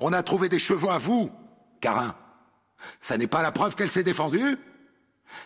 [0.00, 1.30] on a trouvé des chevaux à vous,
[1.80, 2.14] Carin.
[3.00, 4.58] Ça n'est pas la preuve qu'elle s'est défendue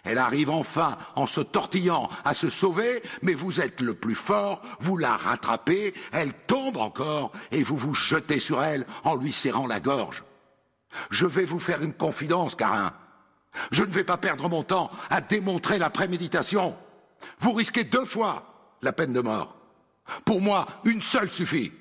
[0.05, 4.63] Elle arrive enfin en se tortillant à se sauver, mais vous êtes le plus fort,
[4.81, 9.67] vous la rattrapez, elle tombe encore et vous vous jetez sur elle en lui serrant
[9.67, 10.25] la gorge.
[11.11, 12.93] Je vais vous faire une confidence, Carin.
[13.73, 16.77] Je ne vais pas perdre mon temps à démontrer la préméditation.
[17.41, 19.57] Vous risquez deux fois la peine de mort.
[20.25, 21.73] Pour moi, une seule suffit.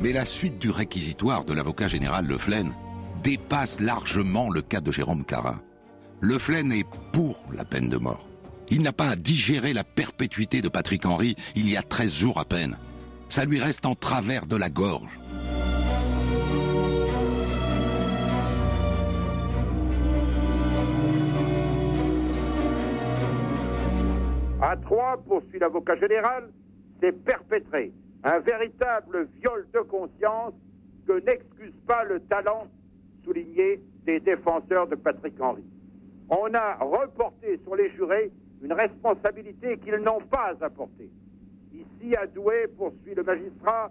[0.00, 2.72] Mais la suite du réquisitoire de l'avocat général Le Flen
[3.24, 5.60] dépasse largement le cas de Jérôme Carin.
[6.20, 8.28] Le Flen est pour la peine de mort.
[8.70, 12.38] Il n'a pas à digérer la perpétuité de Patrick Henry il y a 13 jours
[12.38, 12.78] à peine.
[13.28, 15.18] Ça lui reste en travers de la gorge.
[24.62, 26.50] À trois, poursuit l'avocat général,
[27.00, 27.92] c'est perpétré
[28.24, 30.54] un véritable viol de conscience
[31.06, 32.66] que n'excuse pas le talent
[33.24, 35.64] souligné des défenseurs de Patrick Henry.
[36.28, 38.30] On a reporté sur les jurés
[38.62, 41.10] une responsabilité qu'ils n'ont pas apportée.
[41.72, 43.90] Ici, à Douai, poursuit le magistrat,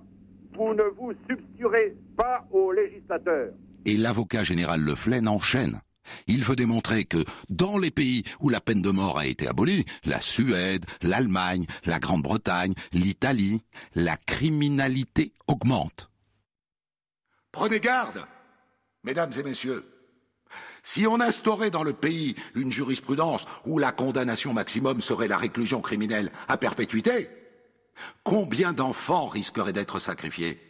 [0.55, 3.53] vous ne vous substituerez pas aux législateurs.
[3.85, 5.79] Et l'avocat général Le Flen enchaîne.
[6.27, 9.85] Il veut démontrer que dans les pays où la peine de mort a été abolie,
[10.05, 13.61] la Suède, l'Allemagne, la Grande-Bretagne, l'Italie,
[13.95, 16.09] la criminalité augmente.
[17.51, 18.25] Prenez garde,
[19.03, 19.85] mesdames et messieurs.
[20.83, 25.81] Si on instaurait dans le pays une jurisprudence où la condamnation maximum serait la réclusion
[25.81, 27.29] criminelle à perpétuité,
[28.23, 30.61] combien d'enfants risqueraient d'être sacrifiés?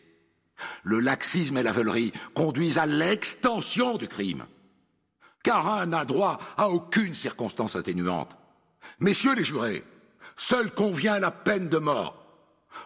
[0.83, 4.45] Le laxisme et la veulerie conduisent à l'extension du crime.
[5.47, 8.35] Carin n'a droit à aucune circonstance atténuante.
[8.99, 9.85] Messieurs les jurés,
[10.35, 12.27] seul convient la peine de mort.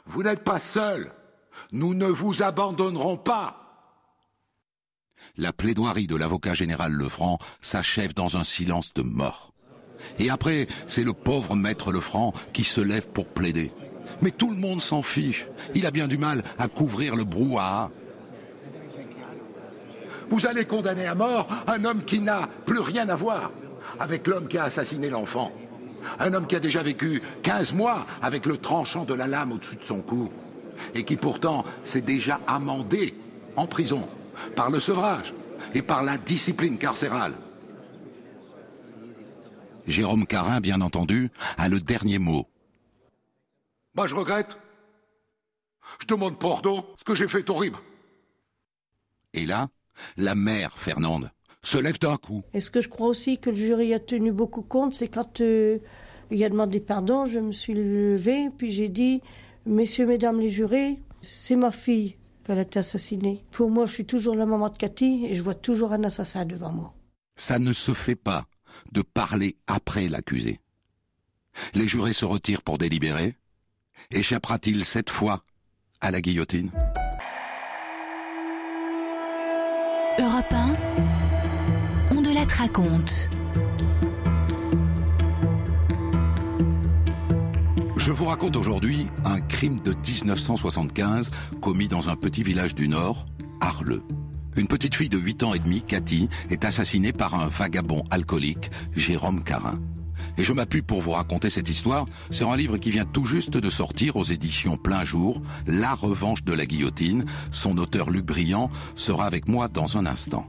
[0.06, 1.12] Vous n'êtes pas seuls.
[1.72, 3.58] Nous ne vous abandonnerons pas.
[5.38, 9.54] La plaidoirie de l'avocat général Lefranc s'achève dans un silence de mort.
[10.20, 13.72] Et après, c'est le pauvre maître Lefranc qui se lève pour plaider.
[14.22, 15.48] Mais tout le monde s'en fiche.
[15.74, 17.90] Il a bien du mal à couvrir le brouhaha.
[20.32, 23.52] Vous allez condamner à mort un homme qui n'a plus rien à voir
[24.00, 25.52] avec l'homme qui a assassiné l'enfant.
[26.20, 29.76] Un homme qui a déjà vécu 15 mois avec le tranchant de la lame au-dessus
[29.76, 30.32] de son cou.
[30.96, 33.14] Et qui pourtant s'est déjà amendé
[33.58, 34.08] en prison
[34.56, 35.34] par le sevrage
[35.74, 37.34] et par la discipline carcérale.
[39.86, 42.48] Jérôme Carin, bien entendu, a le dernier mot.
[43.96, 44.58] Bah, je regrette.
[46.00, 46.86] Je demande pardon.
[46.98, 47.78] Ce que j'ai fait est horrible.
[49.34, 49.68] Et là,
[50.18, 51.32] la mère, Fernande,
[51.64, 52.44] se lève d'un coup.
[52.54, 55.42] Et ce que je crois aussi que le jury a tenu beaucoup compte, c'est quand
[55.42, 55.78] euh,
[56.32, 59.22] il a demandé pardon, je me suis levée, puis j'ai dit,
[59.66, 63.44] messieurs, mesdames les jurés, c'est ma fille qu'elle a été assassinée.
[63.52, 66.46] Pour moi, je suis toujours la maman de Cathy et je vois toujours un assassin
[66.46, 66.94] devant moi.
[67.36, 68.46] Ça ne se fait pas
[68.92, 70.60] de parler après l'accusé.
[71.74, 73.36] Les jurés se retirent pour délibérer.
[74.10, 75.44] Échappera-t-il cette fois
[76.00, 76.72] à la guillotine?
[80.20, 80.76] Europe 1,
[82.12, 83.30] on de la raconte.
[87.96, 93.26] Je vous raconte aujourd'hui un crime de 1975 commis dans un petit village du Nord,
[93.62, 94.04] Arleux.
[94.58, 98.70] Une petite fille de 8 ans et demi, Cathy, est assassinée par un vagabond alcoolique,
[98.94, 99.80] Jérôme Carin.
[100.38, 103.58] Et je m'appuie pour vous raconter cette histoire sur un livre qui vient tout juste
[103.58, 107.26] de sortir aux éditions Plein Jour, La revanche de la guillotine.
[107.52, 110.48] Son auteur Luc Briand sera avec moi dans un instant.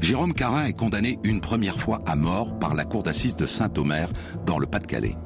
[0.00, 4.08] Jérôme Carin est condamné une première fois à mort par la cour d'assises de Saint-Omer
[4.46, 5.16] dans le Pas-de-Calais.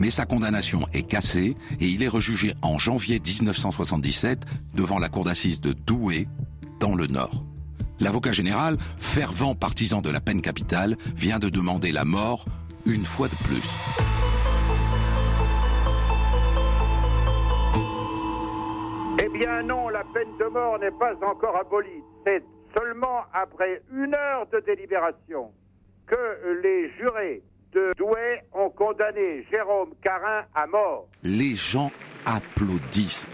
[0.00, 5.24] Mais sa condamnation est cassée et il est rejugé en janvier 1977 devant la cour
[5.24, 6.26] d'assises de Douai,
[6.80, 7.44] dans le Nord.
[8.00, 12.46] L'avocat général, fervent partisan de la peine capitale, vient de demander la mort
[12.86, 13.64] une fois de plus.
[19.22, 22.02] Eh bien non, la peine de mort n'est pas encore abolie.
[22.26, 22.42] C'est
[22.76, 25.50] seulement après une heure de délibération
[26.06, 27.42] que les jurés
[27.72, 31.08] de Douai ont condamné Jérôme Carin à mort.
[31.22, 31.90] Les gens
[32.26, 33.28] applaudissent.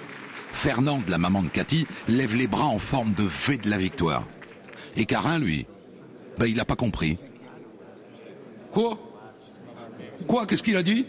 [0.53, 4.25] Fernande, la maman de Cathy, lève les bras en forme de V de la victoire.
[4.97, 5.67] Et Carin, lui,
[6.39, 7.19] ben, il n'a pas compris.
[8.73, 8.99] Quoi?
[10.27, 10.47] Quoi?
[10.47, 11.07] Qu'est-ce qu'il a dit?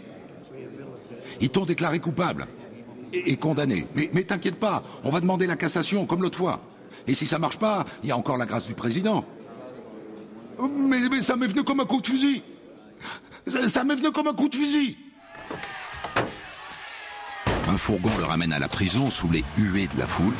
[1.40, 2.46] Ils t'ont déclaré coupable
[3.12, 3.86] et, condamné.
[3.94, 6.60] Mais, t'inquiète pas, on va demander la cassation comme l'autre fois.
[7.06, 9.24] Et si ça marche pas, il y a encore la grâce du président.
[10.60, 12.42] Mais, mais ça m'est venu comme un coup de fusil.
[13.46, 14.96] Ça, ça m'est venu comme un coup de fusil.
[17.68, 20.34] Un fourgon le ramène à la prison sous les huées de la foule.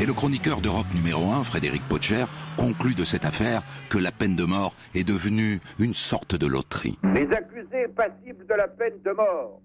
[0.00, 2.24] Et le chroniqueur d'Europe numéro 1, Frédéric Potcher,
[2.56, 3.60] conclut de cette affaire
[3.90, 6.98] que la peine de mort est devenue une sorte de loterie.
[7.04, 9.60] Les accusés passibles de la peine de mort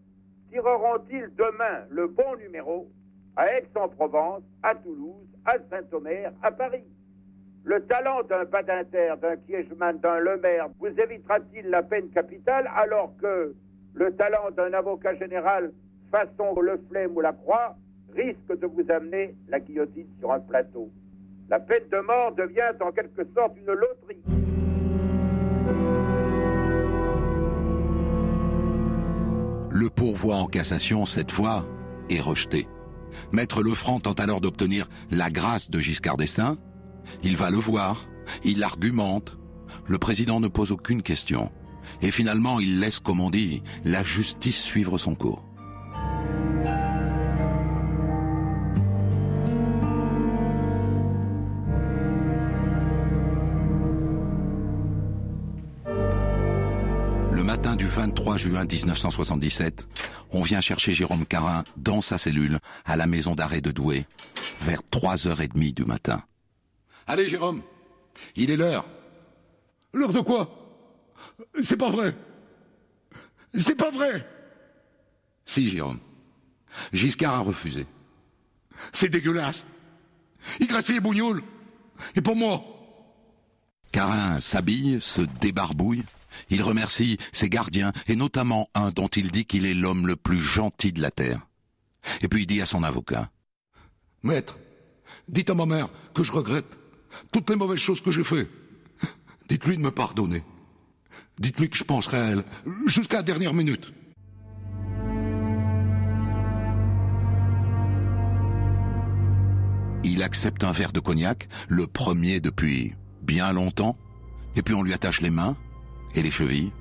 [0.52, 2.91] tireront-ils demain le bon numéro
[3.38, 6.84] à Aix-en-Provence, à Toulouse, à Saint-Omer, à Paris?
[7.63, 13.56] Le talent d'un Badinter, d'un Kiechman, d'un Lemaire vous évitera-t-il la peine capitale alors que
[13.93, 15.71] le talent d'un avocat général
[16.12, 17.78] façon le flemme ou la croix
[18.15, 20.89] risque de vous amener la guillotine sur un plateau
[21.49, 24.21] La peine de mort devient en quelque sorte une loterie.
[29.71, 31.65] Le pourvoi en cassation, cette fois,
[32.10, 32.67] est rejeté.
[33.32, 36.58] Maître Lefranc tente alors d'obtenir la grâce de Giscard d'Estaing.
[37.23, 38.08] Il va le voir,
[38.43, 39.38] il argumente.
[39.88, 41.51] Le président ne pose aucune question.
[42.01, 45.43] Et finalement, il laisse, comme on dit, la justice suivre son cours.
[57.95, 59.88] 23 juin 1977,
[60.31, 64.05] on vient chercher Jérôme Carin dans sa cellule à la maison d'arrêt de Douai
[64.60, 66.21] vers 3h30 du matin.
[67.08, 67.62] Allez Jérôme,
[68.36, 68.89] il est l'heure.
[69.93, 70.84] L'heure de quoi?
[71.63, 72.13] C'est pas vrai.
[73.58, 74.27] C'est pas vrai.
[75.45, 75.99] Si Jérôme.
[76.91, 77.88] Giscard a refusé.
[78.91, 79.65] C'est dégueulasse.
[80.60, 81.41] Il graissait les bougnoules.
[82.13, 82.62] Et pour moi?
[83.93, 86.03] Carin s'habille, se débarbouille.
[86.50, 90.41] Il remercie ses gardiens, et notamment un dont il dit qu'il est l'homme le plus
[90.41, 91.48] gentil de la terre.
[92.21, 93.30] Et puis il dit à son avocat.
[94.24, 94.58] Maître,
[95.28, 96.78] dites à ma mère que je regrette
[97.32, 98.50] toutes les mauvaises choses que j'ai faites.
[99.50, 100.43] Dites-lui de me pardonner.
[101.39, 102.43] Dites-lui que je penserai à elle
[102.88, 103.93] jusqu'à la dernière minute.
[110.04, 113.98] Il accepte un verre de cognac, le premier depuis bien longtemps,
[114.56, 115.58] et puis on lui attache les mains
[116.15, 116.71] et les chevilles,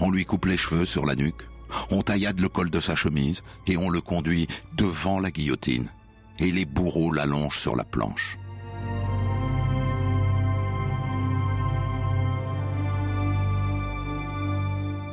[0.00, 1.46] on lui coupe les cheveux sur la nuque,
[1.90, 4.46] on taillade le col de sa chemise et on le conduit
[4.76, 5.88] devant la guillotine.
[6.38, 8.38] Et les bourreaux l'allongent sur la planche.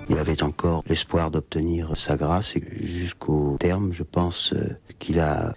[0.07, 5.55] Il avait encore l'espoir d'obtenir sa grâce et jusqu'au terme, je pense euh, qu'il a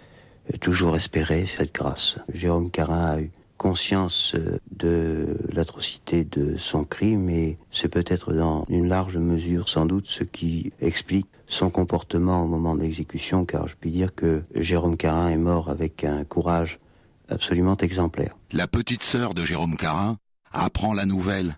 [0.59, 2.15] toujours espéré cette grâce.
[2.33, 8.65] Jérôme Carin a eu conscience euh, de l'atrocité de son crime et c'est peut-être dans
[8.69, 13.67] une large mesure sans doute ce qui explique son comportement au moment de l'exécution car
[13.67, 16.79] je puis dire que Jérôme Carin est mort avec un courage
[17.27, 18.35] absolument exemplaire.
[18.53, 20.15] La petite sœur de Jérôme Carin
[20.51, 21.55] apprend la nouvelle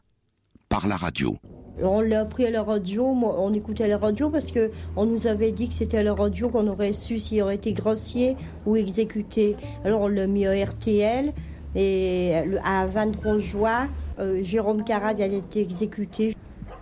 [0.70, 1.38] par la radio.
[1.84, 5.06] On l'a appris à la radio, moi, on écoutait à la radio parce que on
[5.06, 8.36] nous avait dit que c'était à la radio qu'on aurait su s'il aurait été gracié
[8.66, 9.56] ou exécuté.
[9.86, 11.34] Alors on l'a mis à RTL
[11.76, 16.36] et à 23 juin, euh, Jérôme Carin a été exécuté.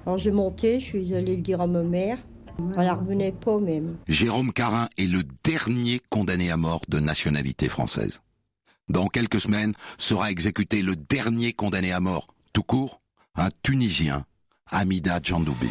[0.06, 2.18] Alors j'ai monté, je suis allée le dire à ma mère.
[2.78, 3.98] Elle ne revenait pas même.
[4.08, 8.22] Jérôme Carin est le dernier condamné à mort de nationalité française.
[8.90, 13.02] Dans quelques semaines sera exécuté le dernier condamné à mort, tout court,
[13.36, 14.26] un Tunisien,
[14.72, 15.70] Hamida Djandoubi.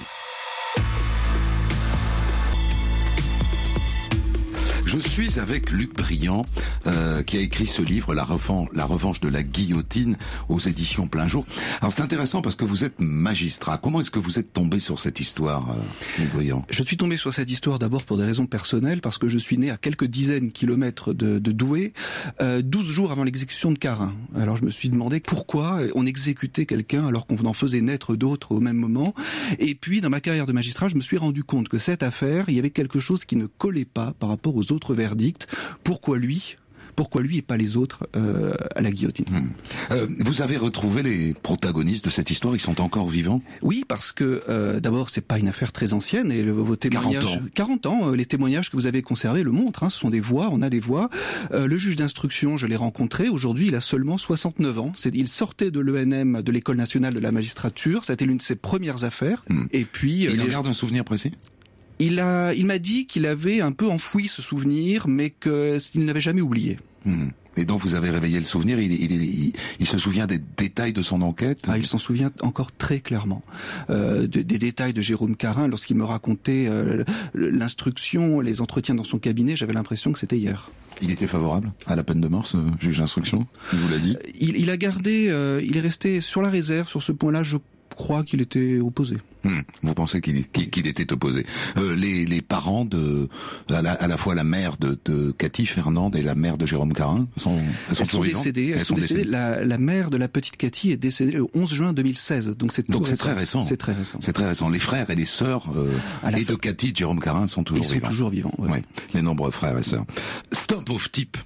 [4.90, 6.46] Je suis avec Luc Briand,
[6.86, 10.16] euh, qui a écrit ce livre, la, Revan- la revanche de la guillotine,
[10.48, 11.44] aux éditions Plein Jour.
[11.82, 13.76] Alors c'est intéressant parce que vous êtes magistrat.
[13.76, 16.64] Comment est-ce que vous êtes tombé sur cette histoire, euh, Luc Briand?
[16.70, 19.58] Je suis tombé sur cette histoire d'abord pour des raisons personnelles, parce que je suis
[19.58, 21.92] né à quelques dizaines de kilomètres de, de Douai,
[22.40, 24.14] euh, 12 jours avant l'exécution de Carin.
[24.34, 28.52] Alors je me suis demandé pourquoi on exécutait quelqu'un alors qu'on en faisait naître d'autres
[28.52, 29.12] au même moment.
[29.58, 32.46] Et puis dans ma carrière de magistrat, je me suis rendu compte que cette affaire,
[32.48, 35.46] il y avait quelque chose qui ne collait pas par rapport aux autres verdicts.
[35.84, 36.56] Pourquoi lui?
[36.96, 39.26] Pourquoi lui et pas les autres euh, à la guillotine?
[39.92, 43.40] Euh, Vous avez retrouvé les protagonistes de cette histoire, ils sont encore vivants?
[43.62, 47.22] Oui, parce que euh, d'abord c'est pas une affaire très ancienne et le, vos témoignages
[47.22, 47.44] 40 ans.
[47.54, 49.84] 40 ans, euh, les témoignages que vous avez conservés le montrent.
[49.84, 51.08] Hein, ce sont des voix, on a des voix.
[51.52, 53.28] Le juge d'instruction, je l'ai rencontré.
[53.28, 54.90] Aujourd'hui, il a seulement 69 ans.
[55.14, 58.04] Il sortait de l'ENM, de l'école nationale de la magistrature.
[58.04, 59.44] Ça a été l'une de ses premières affaires.
[59.72, 60.30] Et puis Hmm.
[60.32, 61.30] Il les- garde un souvenir précis?
[61.98, 66.20] Il a, il m'a dit qu'il avait un peu enfoui ce souvenir, mais qu'il n'avait
[66.20, 66.76] jamais oublié.
[67.04, 67.28] Hmm.
[67.56, 70.92] Et donc vous avez réveillé le souvenir, il, il, il- il se souvient des détails
[70.92, 71.66] de son enquête?
[71.66, 73.42] Ah, il s'en souvient encore très clairement
[73.90, 77.02] euh, de- des détails de Jérôme Carin lorsqu'il me racontait euh,
[77.34, 79.56] l'instruction, les entretiens dans son cabinet.
[79.56, 80.70] J'avais l'impression que c'était hier.
[81.00, 83.46] Il était favorable à la peine de mort, ce juge d'instruction?
[83.72, 84.16] Il vous l'a dit?
[84.40, 87.42] Il, il a gardé, euh, il est resté sur la réserve sur ce point-là.
[87.42, 87.56] Je
[87.98, 89.16] crois qu'il était opposé.
[89.44, 89.60] Hmm.
[89.82, 90.36] Vous pensez qu'il
[90.86, 91.46] était opposé
[91.76, 93.28] Euh, les, les parents de
[93.70, 96.66] à la, à la fois la mère de, de Cathy Fernande et la mère de
[96.66, 97.56] Jérôme Carin sont,
[97.88, 98.74] elles sont, Elles sont décédées.
[98.76, 99.24] Elles, sont décédées.
[99.24, 102.56] La, la mère de la petite Cathy est décédée le 11 juin 2016.
[102.56, 103.62] Donc c'est Donc c'est très récent.
[103.62, 104.18] C'est très récent.
[104.20, 104.68] C'est très récent.
[104.70, 105.90] Les frères et les sœurs euh,
[106.36, 108.08] et de Cathy et de Jérôme Carin sont toujours Ils sont vivants.
[108.08, 108.54] toujours vivants.
[108.58, 108.82] ouais.
[109.14, 110.04] Les nombreux frères et sœurs.
[110.52, 111.36] Stop of type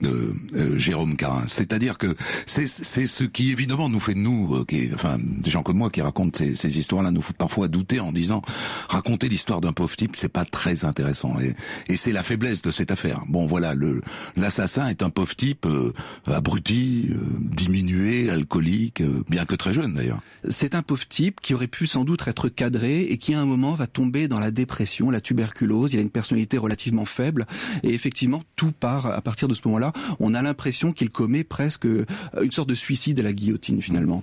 [0.00, 1.44] de euh, Jérôme Carin.
[1.46, 2.14] C'est-à-dire que
[2.46, 6.02] c'est ce qui évidemment nous fait nous, euh, qui, enfin des gens comme moi qui
[6.02, 8.42] racontent ces, ces histoires-là, nous fait parfois douter en disant
[8.88, 11.38] raconter l'histoire d'un pauvre type, c'est pas très intéressant.
[11.40, 11.54] Et,
[11.92, 13.22] et c'est la faiblesse de cette affaire.
[13.28, 14.02] Bon voilà, le
[14.36, 15.92] l'assassin est un pauvre type euh,
[16.26, 20.20] abruti, euh, diminué, alcoolique, euh, bien que très jeune d'ailleurs.
[20.48, 23.46] C'est un pauvre type qui aurait pu sans doute être cadré et qui à un
[23.46, 25.94] moment va tomber dans la dépression, la tuberculose.
[25.94, 27.46] Il a une personnalité relativement faible
[27.82, 29.85] et effectivement tout part à partir de ce moment-là.
[30.20, 32.06] On a l'impression qu'il commet presque euh,
[32.42, 34.22] une sorte de suicide à la guillotine finalement.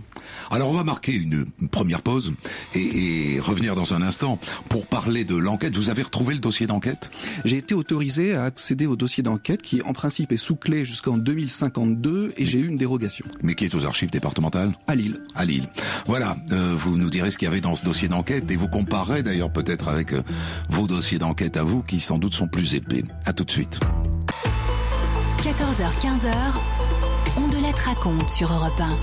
[0.51, 2.33] Alors on va marquer une première pause
[2.75, 4.39] et, et revenir dans un instant
[4.69, 5.75] pour parler de l'enquête.
[5.75, 7.11] Vous avez retrouvé le dossier d'enquête?
[7.45, 11.17] J'ai été autorisé à accéder au dossier d'enquête qui en principe est sous clé jusqu'en
[11.17, 14.73] 2052 et j'ai eu une dérogation mais qui est aux archives départementales?
[14.87, 15.17] À Lille.
[15.35, 15.67] à Lille.
[16.05, 18.67] Voilà, euh, vous nous direz ce qu'il y avait dans ce dossier d'enquête et vous
[18.67, 20.23] comparerez d'ailleurs peut-être avec euh,
[20.69, 23.03] vos dossiers d'enquête à vous qui sans doute sont plus épais.
[23.25, 23.79] À tout de suite.
[25.43, 26.31] 14h-15h,
[27.35, 28.97] on de raconte sur Europe 1.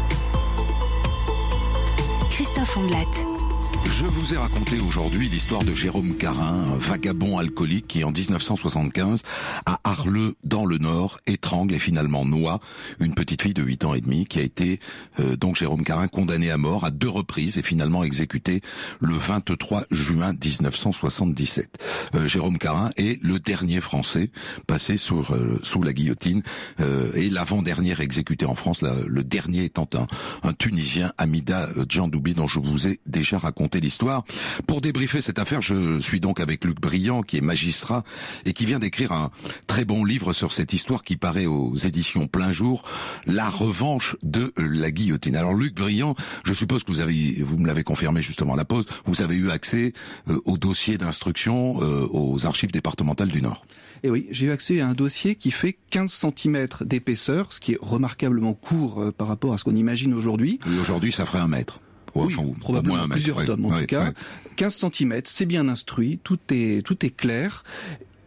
[2.31, 3.40] Christophe Ondelat.
[3.85, 9.23] Je vous ai raconté aujourd'hui l'histoire de Jérôme Carin, un vagabond alcoolique qui en 1975,
[9.67, 12.61] à Arleux, dans le Nord, étrangle et finalement noie
[12.99, 14.81] une petite fille de 8 ans et demi qui a été,
[15.19, 18.61] euh, donc Jérôme Carin, condamné à mort à deux reprises et finalement exécuté
[19.01, 21.79] le 23 juin 1977.
[22.15, 24.31] Euh, Jérôme Carin est le dernier Français
[24.67, 26.43] passé euh, sous la guillotine
[26.81, 30.07] euh, et l'avant-dernier exécuté en France, le dernier étant un,
[30.49, 34.25] un Tunisien, Amida Djandoubi, dont je vous ai déjà raconté l'histoire.
[34.67, 38.05] Pour débriefer cette affaire, je suis donc avec Luc Briand, qui est magistrat
[38.45, 39.31] et qui vient d'écrire un
[39.67, 42.83] très bon livre sur cette histoire qui paraît aux éditions Plein Jour,
[43.27, 45.37] La revanche de la guillotine.
[45.37, 46.15] Alors Luc Briand,
[46.45, 49.37] je suppose que vous avez, vous me l'avez confirmé justement à la pause, vous avez
[49.37, 49.93] eu accès
[50.29, 53.65] euh, au dossier d'instruction euh, aux archives départementales du Nord.
[54.03, 57.73] Et oui, j'ai eu accès à un dossier qui fait 15 cm d'épaisseur, ce qui
[57.73, 60.59] est remarquablement court euh, par rapport à ce qu'on imagine aujourd'hui.
[60.67, 61.81] Et aujourd'hui, ça ferait un mètre.
[62.15, 64.05] Ouais, oui, enfin, probablement moins plusieurs ouais, tomes en ouais, tout cas.
[64.07, 64.13] ouais.
[64.57, 67.65] 15 cm, c'est bien instruit, tout est, tout est clair.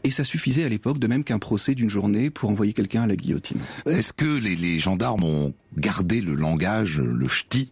[0.06, 3.08] Et ça suffisait à l'époque, de même qu'un procès d'une journée, pour envoyer quelqu'un à
[3.08, 3.60] la guillotine.
[3.86, 7.72] Est-ce que les, les gendarmes ont gardé le langage, le ch'ti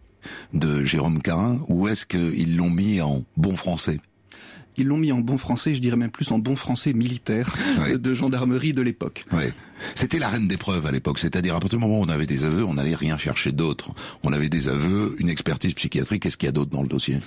[0.54, 4.00] de Jérôme Carin, ou est-ce qu'ils l'ont mis en bon français?
[4.76, 7.54] Ils l'ont mis en bon français, je dirais même plus en bon français militaire
[7.94, 9.24] de gendarmerie de l'époque.
[9.94, 12.26] C'était la reine des preuves à l'époque, c'est-à-dire à partir du moment où on avait
[12.26, 13.90] des aveux, on n'allait rien chercher d'autre.
[14.22, 17.18] On avait des aveux, une expertise psychiatrique, qu'est-ce qu'il y a d'autre dans le dossier?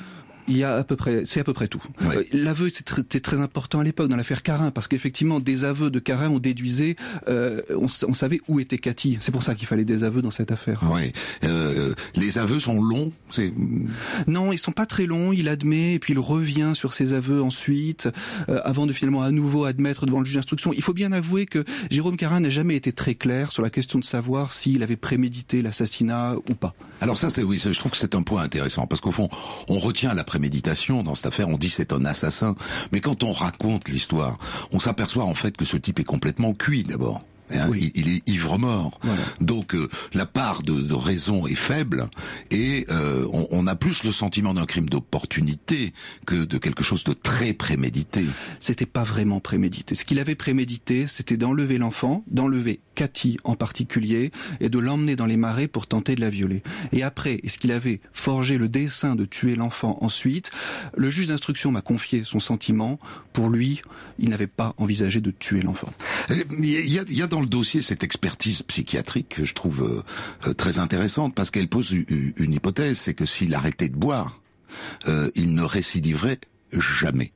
[0.47, 1.81] Il y a à peu près, c'est à peu près tout.
[2.01, 2.17] Ouais.
[2.17, 5.99] Euh, L'aveu, c'était très important à l'époque dans l'affaire Carin, parce qu'effectivement, des aveux de
[5.99, 6.95] Carin, on déduisait,
[7.27, 9.17] euh, on, savait où était Cathy.
[9.21, 10.83] C'est pour ça qu'il fallait des aveux dans cette affaire.
[10.91, 11.13] Ouais.
[11.43, 13.11] Euh, les les aveux sont longs.
[13.29, 13.53] C'est
[14.27, 15.31] non, ils sont pas très longs.
[15.31, 18.09] Il admet et puis il revient sur ses aveux ensuite,
[18.49, 20.73] euh, avant de finalement à nouveau admettre devant le juge d'instruction.
[20.73, 23.99] Il faut bien avouer que Jérôme Carin n'a jamais été très clair sur la question
[23.99, 26.73] de savoir s'il avait prémédité l'assassinat ou pas.
[27.01, 29.29] Alors ça, c'est oui, ça, je trouve que c'est un point intéressant parce qu'au fond,
[29.67, 31.47] on retient la préméditation dans cette affaire.
[31.47, 32.55] On dit c'est un assassin,
[32.91, 34.37] mais quand on raconte l'histoire,
[34.73, 37.23] on s'aperçoit en fait que ce type est complètement cuit d'abord.
[37.53, 38.99] Hein, il, il est ivre mort,
[39.39, 42.07] donc euh, la part de, de raison est faible
[42.49, 45.93] et euh, on, on a plus le sentiment d'un crime d'opportunité
[46.25, 48.25] que de quelque chose de très prémédité.
[48.59, 49.93] C'était pas vraiment prémédité.
[49.93, 55.25] Ce qu'il avait prémédité, c'était d'enlever l'enfant, d'enlever Cathy en particulier, et de l'emmener dans
[55.25, 56.63] les marais pour tenter de la violer.
[56.91, 60.49] Et après, est-ce qu'il avait forgé le dessein de tuer l'enfant ensuite?
[60.97, 62.97] Le juge d'instruction m'a confié son sentiment.
[63.33, 63.81] Pour lui,
[64.17, 65.91] il n'avait pas envisagé de tuer l'enfant.
[66.29, 70.03] Il y a, il y a dans le dossier cette expertise psychiatrique que je trouve
[70.47, 74.41] euh, très intéressante parce qu'elle pose une, une hypothèse, c'est que s'il arrêtait de boire,
[75.07, 76.39] euh, il ne récidiverait
[76.71, 77.31] jamais.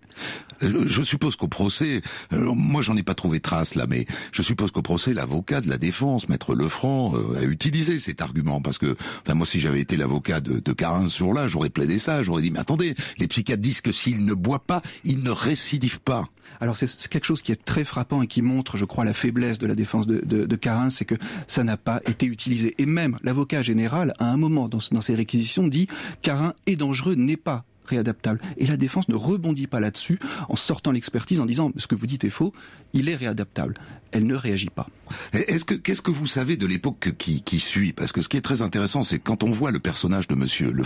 [0.64, 2.02] Euh, Je suppose qu'au procès,
[2.34, 5.70] euh, moi j'en ai pas trouvé trace là, mais je suppose qu'au procès, l'avocat de
[5.70, 9.80] la défense, maître Lefranc, euh, a utilisé cet argument parce que, enfin moi si j'avais
[9.82, 13.28] été l'avocat de, de Carin ce jour-là, j'aurais plaidé ça, j'aurais dit mais attendez, les
[13.28, 16.26] psychiatres disent que s'il ne boit pas, il ne récidive pas.
[16.62, 19.60] Alors c'est quelque chose qui est très frappant et qui montre, je crois, la faiblesse
[19.60, 21.16] de la défense de, de, de Carin, c'est que
[21.48, 22.76] ça n'a pas été utilisé.
[22.80, 25.88] Et même l'avocat général, à un moment dans, dans ses réquisitions, dit
[26.22, 28.40] Carin est dangereux, n'est pas réadaptable.
[28.58, 32.06] Et la défense ne rebondit pas là-dessus en sortant l'expertise en disant ce que vous
[32.08, 32.54] dites est faux,
[32.94, 33.76] il est réadaptable.
[34.12, 34.88] Elle ne réagit pas.
[35.34, 37.94] Est-ce que qu'est-ce que vous savez de l'époque qui, suit?
[37.94, 40.72] Parce que ce qui est très intéressant, c'est quand on voit le personnage de Monsieur
[40.72, 40.84] Le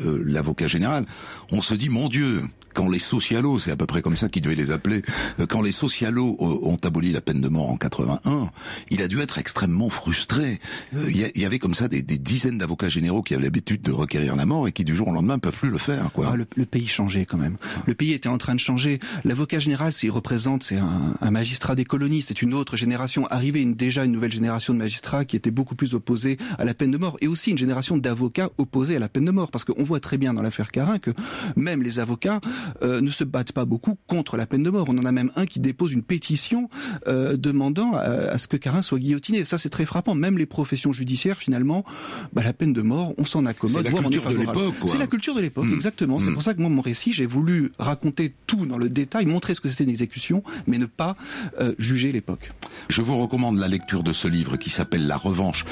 [0.00, 1.06] euh, l'avocat général,
[1.50, 2.42] on se dit mon Dieu,
[2.74, 5.02] quand les socialos, c'est à peu près comme ça qu'ils devaient les appeler,
[5.38, 8.50] euh, quand les socialos euh, ont aboli la peine de mort en 81,
[8.90, 10.58] il a dû être extrêmement frustré.
[10.92, 13.44] Il y, a- il y avait comme ça des, des dizaines d'avocats généraux qui avaient
[13.44, 16.03] l'habitude de requérir la mort et qui du jour au lendemain peuvent plus le faire.
[16.12, 16.30] Quoi.
[16.32, 17.56] Ah, le, le pays changeait quand même.
[17.86, 18.98] Le pays était en train de changer.
[19.24, 23.26] L'avocat général, s'il représente, c'est un, un magistrat des colonies, c'est une autre génération.
[23.28, 26.74] Arrivée une, déjà une nouvelle génération de magistrats qui était beaucoup plus opposés à la
[26.74, 29.64] peine de mort, et aussi une génération d'avocats opposés à la peine de mort, parce
[29.64, 31.10] qu'on voit très bien dans l'affaire Carin que
[31.56, 32.40] même les avocats
[32.82, 34.86] euh, ne se battent pas beaucoup contre la peine de mort.
[34.88, 36.68] On en a même un qui dépose une pétition
[37.08, 38.00] euh, demandant à,
[38.34, 39.44] à ce que Carin soit guillotiné.
[39.44, 40.14] Ça, c'est très frappant.
[40.14, 41.84] Même les professions judiciaires, finalement,
[42.32, 43.84] bah, la peine de mort, on s'en accommode.
[43.86, 44.74] C'est la culture de l'époque.
[44.86, 45.80] C'est la culture de l'époque, Mm.
[45.94, 46.18] Exactement.
[46.18, 46.34] C'est Mm.
[46.34, 49.60] pour ça que moi, mon récit, j'ai voulu raconter tout dans le détail, montrer ce
[49.60, 51.16] que c'était une exécution, mais ne pas
[51.60, 52.52] euh, juger l'époque.
[52.88, 55.64] Je vous recommande la lecture de ce livre qui s'appelle La revanche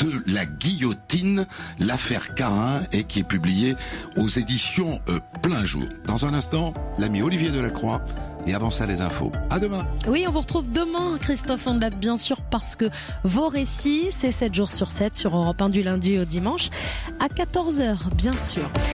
[0.00, 1.46] de la guillotine,
[1.78, 3.74] l'affaire Carin, et qui est publié
[4.16, 5.84] aux éditions euh, Plein Jour.
[6.06, 8.04] Dans un instant, l'ami Olivier Delacroix,
[8.46, 9.32] et avant ça les infos.
[9.50, 12.84] À demain Oui, on vous retrouve demain, Christophe Ondelat, bien sûr, parce que
[13.22, 16.68] vos récits, c'est 7 jours sur 7 sur Europe 1 du lundi au dimanche,
[17.20, 18.70] à 14h, bien sûr.